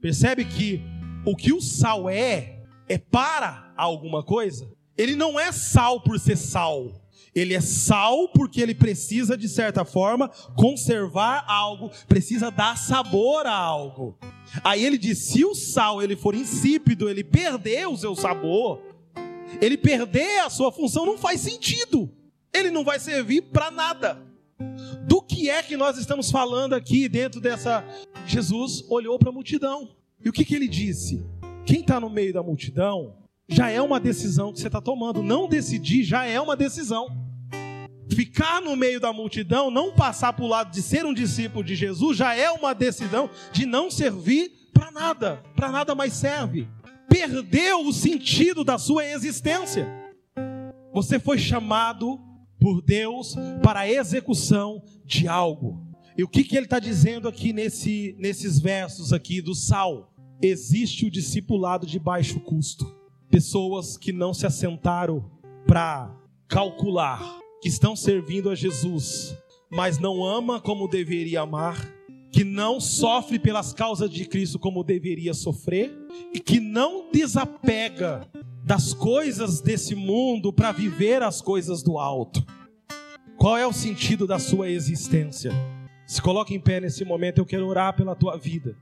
Percebe 0.00 0.46
que 0.46 0.80
o 1.26 1.36
que 1.36 1.52
o 1.52 1.60
sal 1.60 2.08
é, 2.08 2.64
é 2.88 2.96
para 2.96 3.74
alguma 3.76 4.22
coisa? 4.22 4.66
Ele 4.96 5.14
não 5.14 5.38
é 5.38 5.52
sal 5.52 6.00
por 6.00 6.18
ser 6.18 6.36
sal. 6.36 6.99
Ele 7.34 7.54
é 7.54 7.60
sal 7.60 8.28
porque 8.28 8.60
ele 8.60 8.74
precisa, 8.74 9.36
de 9.36 9.48
certa 9.48 9.84
forma, 9.84 10.28
conservar 10.56 11.44
algo, 11.46 11.90
precisa 12.08 12.50
dar 12.50 12.76
sabor 12.76 13.46
a 13.46 13.54
algo. 13.54 14.18
Aí 14.64 14.84
ele 14.84 14.98
diz: 14.98 15.18
se 15.18 15.44
o 15.44 15.54
sal 15.54 16.02
ele 16.02 16.16
for 16.16 16.34
insípido, 16.34 17.08
ele 17.08 17.22
perder 17.22 17.86
o 17.88 17.96
seu 17.96 18.16
sabor, 18.16 18.82
ele 19.60 19.76
perder 19.76 20.40
a 20.40 20.50
sua 20.50 20.72
função, 20.72 21.06
não 21.06 21.16
faz 21.16 21.40
sentido. 21.40 22.10
Ele 22.52 22.70
não 22.70 22.84
vai 22.84 22.98
servir 22.98 23.42
para 23.42 23.70
nada. 23.70 24.20
Do 25.06 25.22
que 25.22 25.48
é 25.48 25.62
que 25.62 25.76
nós 25.76 25.96
estamos 25.96 26.30
falando 26.30 26.74
aqui 26.74 27.08
dentro 27.08 27.40
dessa. 27.40 27.84
Jesus 28.26 28.84
olhou 28.88 29.18
para 29.18 29.30
a 29.30 29.32
multidão. 29.32 29.88
E 30.24 30.28
o 30.28 30.32
que, 30.32 30.44
que 30.44 30.54
ele 30.54 30.68
disse? 30.68 31.24
Quem 31.64 31.80
está 31.80 32.00
no 32.00 32.10
meio 32.10 32.32
da 32.32 32.42
multidão 32.42 33.14
já 33.50 33.68
é 33.68 33.82
uma 33.82 33.98
decisão 33.98 34.52
que 34.52 34.60
você 34.60 34.68
está 34.68 34.80
tomando. 34.80 35.22
Não 35.22 35.48
decidir 35.48 36.04
já 36.04 36.24
é 36.24 36.40
uma 36.40 36.56
decisão. 36.56 37.08
Ficar 38.08 38.60
no 38.60 38.76
meio 38.76 39.00
da 39.00 39.12
multidão, 39.12 39.70
não 39.70 39.92
passar 39.92 40.32
para 40.32 40.44
o 40.44 40.48
lado 40.48 40.72
de 40.72 40.82
ser 40.82 41.04
um 41.04 41.14
discípulo 41.14 41.62
de 41.62 41.74
Jesus, 41.74 42.16
já 42.16 42.34
é 42.34 42.50
uma 42.50 42.74
decisão 42.74 43.30
de 43.52 43.66
não 43.66 43.90
servir 43.90 44.50
para 44.72 44.90
nada, 44.90 45.42
para 45.54 45.70
nada 45.70 45.94
mais 45.94 46.12
serve. 46.14 46.68
Perdeu 47.08 47.86
o 47.86 47.92
sentido 47.92 48.64
da 48.64 48.78
sua 48.78 49.04
existência. 49.04 49.88
Você 50.92 51.18
foi 51.18 51.38
chamado 51.38 52.20
por 52.58 52.82
Deus 52.82 53.36
para 53.62 53.80
a 53.80 53.90
execução 53.90 54.82
de 55.04 55.26
algo. 55.28 55.86
E 56.16 56.24
o 56.24 56.28
que, 56.28 56.44
que 56.44 56.56
ele 56.56 56.66
está 56.66 56.78
dizendo 56.78 57.28
aqui 57.28 57.52
nesse, 57.52 58.14
nesses 58.18 58.58
versos 58.58 59.12
aqui 59.12 59.40
do 59.40 59.54
Sal? 59.54 60.12
Existe 60.42 61.06
o 61.06 61.10
discipulado 61.10 61.86
de 61.86 61.98
baixo 61.98 62.40
custo 62.40 62.99
pessoas 63.30 63.96
que 63.96 64.12
não 64.12 64.34
se 64.34 64.46
assentaram 64.46 65.24
para 65.66 66.14
calcular, 66.48 67.38
que 67.62 67.68
estão 67.68 67.94
servindo 67.94 68.50
a 68.50 68.54
Jesus, 68.54 69.36
mas 69.70 69.98
não 69.98 70.24
ama 70.24 70.60
como 70.60 70.88
deveria 70.88 71.42
amar, 71.42 71.76
que 72.32 72.42
não 72.42 72.80
sofre 72.80 73.38
pelas 73.38 73.72
causas 73.72 74.10
de 74.10 74.24
Cristo 74.24 74.58
como 74.58 74.82
deveria 74.82 75.32
sofrer 75.32 75.96
e 76.32 76.40
que 76.40 76.58
não 76.58 77.10
desapega 77.12 78.28
das 78.64 78.92
coisas 78.92 79.60
desse 79.60 79.94
mundo 79.94 80.52
para 80.52 80.72
viver 80.72 81.22
as 81.22 81.40
coisas 81.40 81.82
do 81.82 81.98
alto. 81.98 82.44
Qual 83.36 83.56
é 83.56 83.66
o 83.66 83.72
sentido 83.72 84.26
da 84.26 84.38
sua 84.38 84.68
existência? 84.68 85.52
Se 86.06 86.20
coloque 86.20 86.54
em 86.54 86.60
pé 86.60 86.80
nesse 86.80 87.04
momento, 87.04 87.38
eu 87.38 87.46
quero 87.46 87.66
orar 87.66 87.96
pela 87.96 88.14
tua 88.14 88.36
vida. 88.36 88.76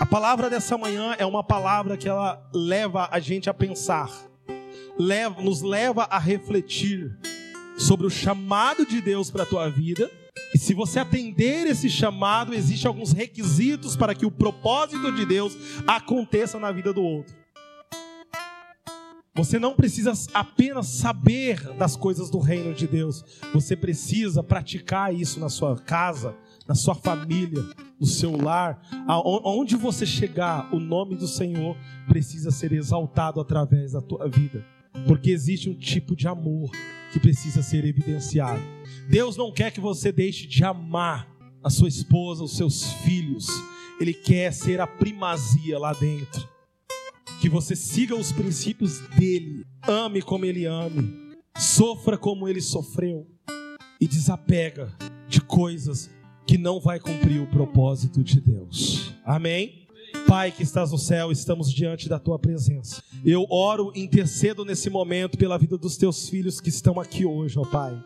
A 0.00 0.04
palavra 0.04 0.50
dessa 0.50 0.76
manhã 0.76 1.14
é 1.18 1.24
uma 1.24 1.44
palavra 1.44 1.96
que 1.96 2.08
ela 2.08 2.42
leva 2.52 3.08
a 3.12 3.20
gente 3.20 3.48
a 3.48 3.54
pensar, 3.54 4.10
leva, 4.98 5.40
nos 5.40 5.62
leva 5.62 6.02
a 6.10 6.18
refletir 6.18 7.16
sobre 7.78 8.04
o 8.04 8.10
chamado 8.10 8.84
de 8.84 9.00
Deus 9.00 9.30
para 9.30 9.44
a 9.44 9.46
tua 9.46 9.70
vida. 9.70 10.10
E 10.52 10.58
se 10.58 10.74
você 10.74 10.98
atender 10.98 11.68
esse 11.68 11.88
chamado, 11.88 12.52
existem 12.52 12.88
alguns 12.88 13.12
requisitos 13.12 13.96
para 13.96 14.16
que 14.16 14.26
o 14.26 14.32
propósito 14.32 15.12
de 15.12 15.24
Deus 15.24 15.56
aconteça 15.86 16.58
na 16.58 16.72
vida 16.72 16.92
do 16.92 17.02
outro. 17.02 17.34
Você 19.36 19.58
não 19.58 19.74
precisa 19.74 20.12
apenas 20.32 20.86
saber 20.86 21.60
das 21.74 21.96
coisas 21.96 22.30
do 22.30 22.38
reino 22.38 22.72
de 22.72 22.86
Deus, 22.86 23.24
você 23.52 23.76
precisa 23.76 24.44
praticar 24.44 25.12
isso 25.12 25.40
na 25.40 25.48
sua 25.48 25.76
casa, 25.76 26.36
na 26.66 26.74
sua 26.74 26.94
família, 26.94 27.62
no 28.00 28.06
seu 28.06 28.36
lar, 28.36 28.80
aonde 29.06 29.76
você 29.76 30.06
chegar, 30.06 30.74
o 30.74 30.78
nome 30.78 31.16
do 31.16 31.28
Senhor 31.28 31.76
precisa 32.08 32.50
ser 32.50 32.72
exaltado 32.72 33.40
através 33.40 33.92
da 33.92 34.00
tua 34.00 34.28
vida, 34.28 34.64
porque 35.06 35.30
existe 35.30 35.68
um 35.68 35.74
tipo 35.74 36.16
de 36.16 36.26
amor 36.26 36.70
que 37.12 37.20
precisa 37.20 37.62
ser 37.62 37.84
evidenciado. 37.84 38.60
Deus 39.08 39.36
não 39.36 39.52
quer 39.52 39.70
que 39.70 39.80
você 39.80 40.10
deixe 40.10 40.46
de 40.46 40.64
amar 40.64 41.28
a 41.62 41.70
sua 41.70 41.88
esposa, 41.88 42.44
os 42.44 42.56
seus 42.56 42.92
filhos. 43.04 43.46
Ele 44.00 44.12
quer 44.12 44.52
ser 44.52 44.80
a 44.80 44.86
primazia 44.86 45.78
lá 45.78 45.92
dentro. 45.92 46.48
Que 47.40 47.48
você 47.48 47.76
siga 47.76 48.16
os 48.16 48.32
princípios 48.32 48.98
dele, 49.16 49.64
ame 49.82 50.22
como 50.22 50.44
ele 50.44 50.66
ame, 50.66 51.34
sofra 51.56 52.16
como 52.16 52.48
ele 52.48 52.60
sofreu 52.60 53.26
e 54.00 54.06
desapega 54.08 54.92
de 55.28 55.40
coisas 55.40 56.10
que 56.46 56.58
não 56.58 56.80
vai 56.80 57.00
cumprir 57.00 57.40
o 57.40 57.46
propósito 57.46 58.22
de 58.22 58.40
Deus. 58.40 59.12
Amém. 59.24 59.86
Pai 60.26 60.52
que 60.52 60.62
estás 60.62 60.92
no 60.92 60.98
céu, 60.98 61.32
estamos 61.32 61.72
diante 61.72 62.08
da 62.08 62.18
tua 62.18 62.38
presença. 62.38 63.02
Eu 63.24 63.46
oro, 63.50 63.92
intercedo 63.94 64.64
nesse 64.64 64.88
momento 64.88 65.36
pela 65.36 65.58
vida 65.58 65.76
dos 65.76 65.96
teus 65.96 66.28
filhos 66.28 66.60
que 66.60 66.68
estão 66.68 67.00
aqui 67.00 67.26
hoje, 67.26 67.58
ó 67.58 67.64
Pai. 67.64 67.98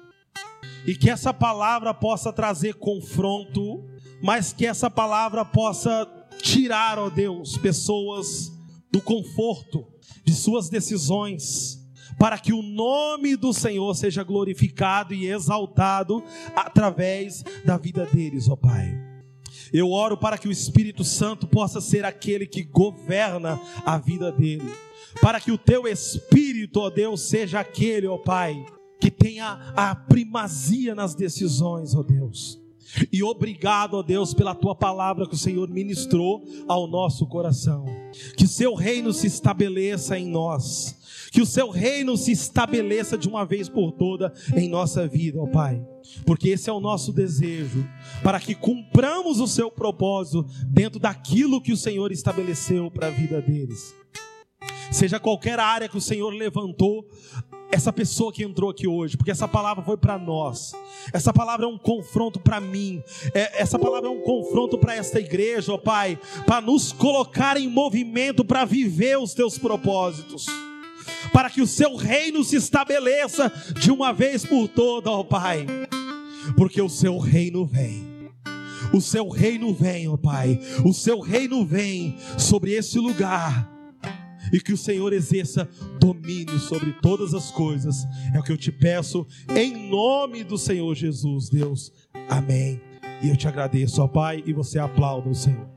E 0.86 0.94
que 0.94 1.10
essa 1.10 1.34
palavra 1.34 1.92
possa 1.92 2.32
trazer 2.32 2.74
confronto, 2.74 3.84
mas 4.22 4.52
que 4.52 4.66
essa 4.66 4.90
palavra 4.90 5.44
possa 5.44 6.08
tirar, 6.40 6.98
ó 6.98 7.10
Deus, 7.10 7.58
pessoas 7.58 8.50
do 8.90 9.00
conforto 9.00 9.86
de 10.24 10.32
suas 10.32 10.68
decisões, 10.68 11.77
para 12.18 12.38
que 12.38 12.52
o 12.52 12.62
nome 12.62 13.36
do 13.36 13.52
Senhor 13.52 13.94
seja 13.94 14.24
glorificado 14.24 15.14
e 15.14 15.30
exaltado 15.30 16.22
através 16.54 17.44
da 17.64 17.76
vida 17.76 18.04
deles, 18.06 18.48
ó 18.48 18.56
Pai. 18.56 18.92
Eu 19.72 19.90
oro 19.90 20.16
para 20.16 20.36
que 20.36 20.48
o 20.48 20.52
Espírito 20.52 21.04
Santo 21.04 21.46
possa 21.46 21.80
ser 21.80 22.04
aquele 22.04 22.46
que 22.46 22.62
governa 22.62 23.60
a 23.84 23.98
vida 23.98 24.32
dele. 24.32 24.68
Para 25.20 25.40
que 25.40 25.52
o 25.52 25.58
teu 25.58 25.86
Espírito, 25.86 26.80
ó 26.80 26.90
Deus, 26.90 27.22
seja 27.22 27.60
aquele, 27.60 28.06
ó 28.06 28.18
Pai, 28.18 28.64
que 29.00 29.10
tenha 29.10 29.72
a 29.76 29.94
primazia 29.94 30.94
nas 30.94 31.14
decisões, 31.14 31.94
ó 31.94 32.02
Deus. 32.02 32.58
E 33.12 33.22
obrigado, 33.22 33.94
ó 33.94 34.02
Deus, 34.02 34.32
pela 34.34 34.54
tua 34.54 34.74
palavra 34.74 35.26
que 35.26 35.34
o 35.34 35.38
Senhor 35.38 35.68
ministrou 35.68 36.44
ao 36.66 36.86
nosso 36.86 37.26
coração. 37.26 37.84
Que 38.36 38.44
o 38.44 38.48
seu 38.48 38.74
reino 38.74 39.12
se 39.12 39.26
estabeleça 39.26 40.18
em 40.18 40.26
nós. 40.26 40.96
Que 41.30 41.42
o 41.42 41.46
seu 41.46 41.68
reino 41.68 42.16
se 42.16 42.32
estabeleça 42.32 43.18
de 43.18 43.28
uma 43.28 43.44
vez 43.44 43.68
por 43.68 43.92
toda 43.92 44.32
em 44.56 44.68
nossa 44.68 45.06
vida, 45.06 45.40
ó 45.40 45.46
Pai 45.46 45.84
porque 46.24 46.48
esse 46.48 46.70
é 46.70 46.72
o 46.72 46.80
nosso 46.80 47.12
desejo, 47.12 47.86
para 48.22 48.40
que 48.40 48.54
cumpramos 48.54 49.40
o 49.40 49.46
seu 49.46 49.70
propósito 49.70 50.46
dentro 50.66 50.98
daquilo 50.98 51.60
que 51.60 51.72
o 51.72 51.76
Senhor 51.76 52.10
estabeleceu 52.12 52.90
para 52.90 53.08
a 53.08 53.10
vida 53.10 53.40
deles. 53.40 53.94
Seja 54.90 55.20
qualquer 55.20 55.60
área 55.60 55.88
que 55.88 55.98
o 55.98 56.00
Senhor 56.00 56.30
levantou, 56.30 57.06
essa 57.70 57.92
pessoa 57.92 58.32
que 58.32 58.42
entrou 58.42 58.70
aqui 58.70 58.86
hoje, 58.86 59.16
porque 59.16 59.30
essa 59.30 59.46
palavra 59.46 59.84
foi 59.84 59.96
para 59.96 60.18
nós, 60.18 60.72
essa 61.12 61.32
palavra 61.32 61.66
é 61.66 61.68
um 61.68 61.78
confronto 61.78 62.40
para 62.40 62.60
mim, 62.60 63.02
é, 63.34 63.62
essa 63.62 63.78
palavra 63.78 64.08
é 64.08 64.12
um 64.12 64.22
confronto 64.22 64.78
para 64.78 64.94
esta 64.94 65.20
igreja, 65.20 65.72
ó 65.72 65.78
Pai, 65.78 66.18
para 66.46 66.60
nos 66.60 66.92
colocar 66.92 67.56
em 67.56 67.68
movimento 67.68 68.44
para 68.44 68.64
viver 68.64 69.18
os 69.18 69.34
teus 69.34 69.58
propósitos 69.58 70.46
para 71.32 71.48
que 71.48 71.62
o 71.62 71.66
seu 71.66 71.96
reino 71.96 72.44
se 72.44 72.56
estabeleça 72.56 73.50
de 73.74 73.90
uma 73.90 74.12
vez 74.12 74.44
por 74.44 74.68
todas, 74.68 75.12
ó 75.12 75.24
Pai 75.24 75.66
porque 76.56 76.80
o 76.80 76.88
seu 76.88 77.18
reino 77.18 77.64
vem. 77.64 78.06
O 78.92 79.00
seu 79.00 79.28
reino 79.28 79.74
vem, 79.74 80.08
ó 80.08 80.16
Pai. 80.16 80.60
O 80.84 80.92
seu 80.92 81.20
reino 81.20 81.64
vem 81.64 82.16
sobre 82.38 82.72
esse 82.72 82.98
lugar. 82.98 83.77
E 84.52 84.60
que 84.60 84.72
o 84.72 84.76
Senhor 84.76 85.12
exerça 85.12 85.68
domínio 86.00 86.58
sobre 86.58 86.92
todas 87.00 87.34
as 87.34 87.50
coisas. 87.50 88.06
É 88.34 88.38
o 88.38 88.42
que 88.42 88.52
eu 88.52 88.56
te 88.56 88.72
peço 88.72 89.26
em 89.54 89.88
nome 89.88 90.44
do 90.44 90.58
Senhor 90.58 90.94
Jesus, 90.94 91.48
Deus. 91.48 91.92
Amém. 92.28 92.80
E 93.22 93.28
eu 93.28 93.36
te 93.36 93.48
agradeço, 93.48 94.02
ó 94.02 94.06
Pai, 94.06 94.42
e 94.46 94.52
você 94.52 94.78
aplauda 94.78 95.28
o 95.28 95.34
Senhor. 95.34 95.68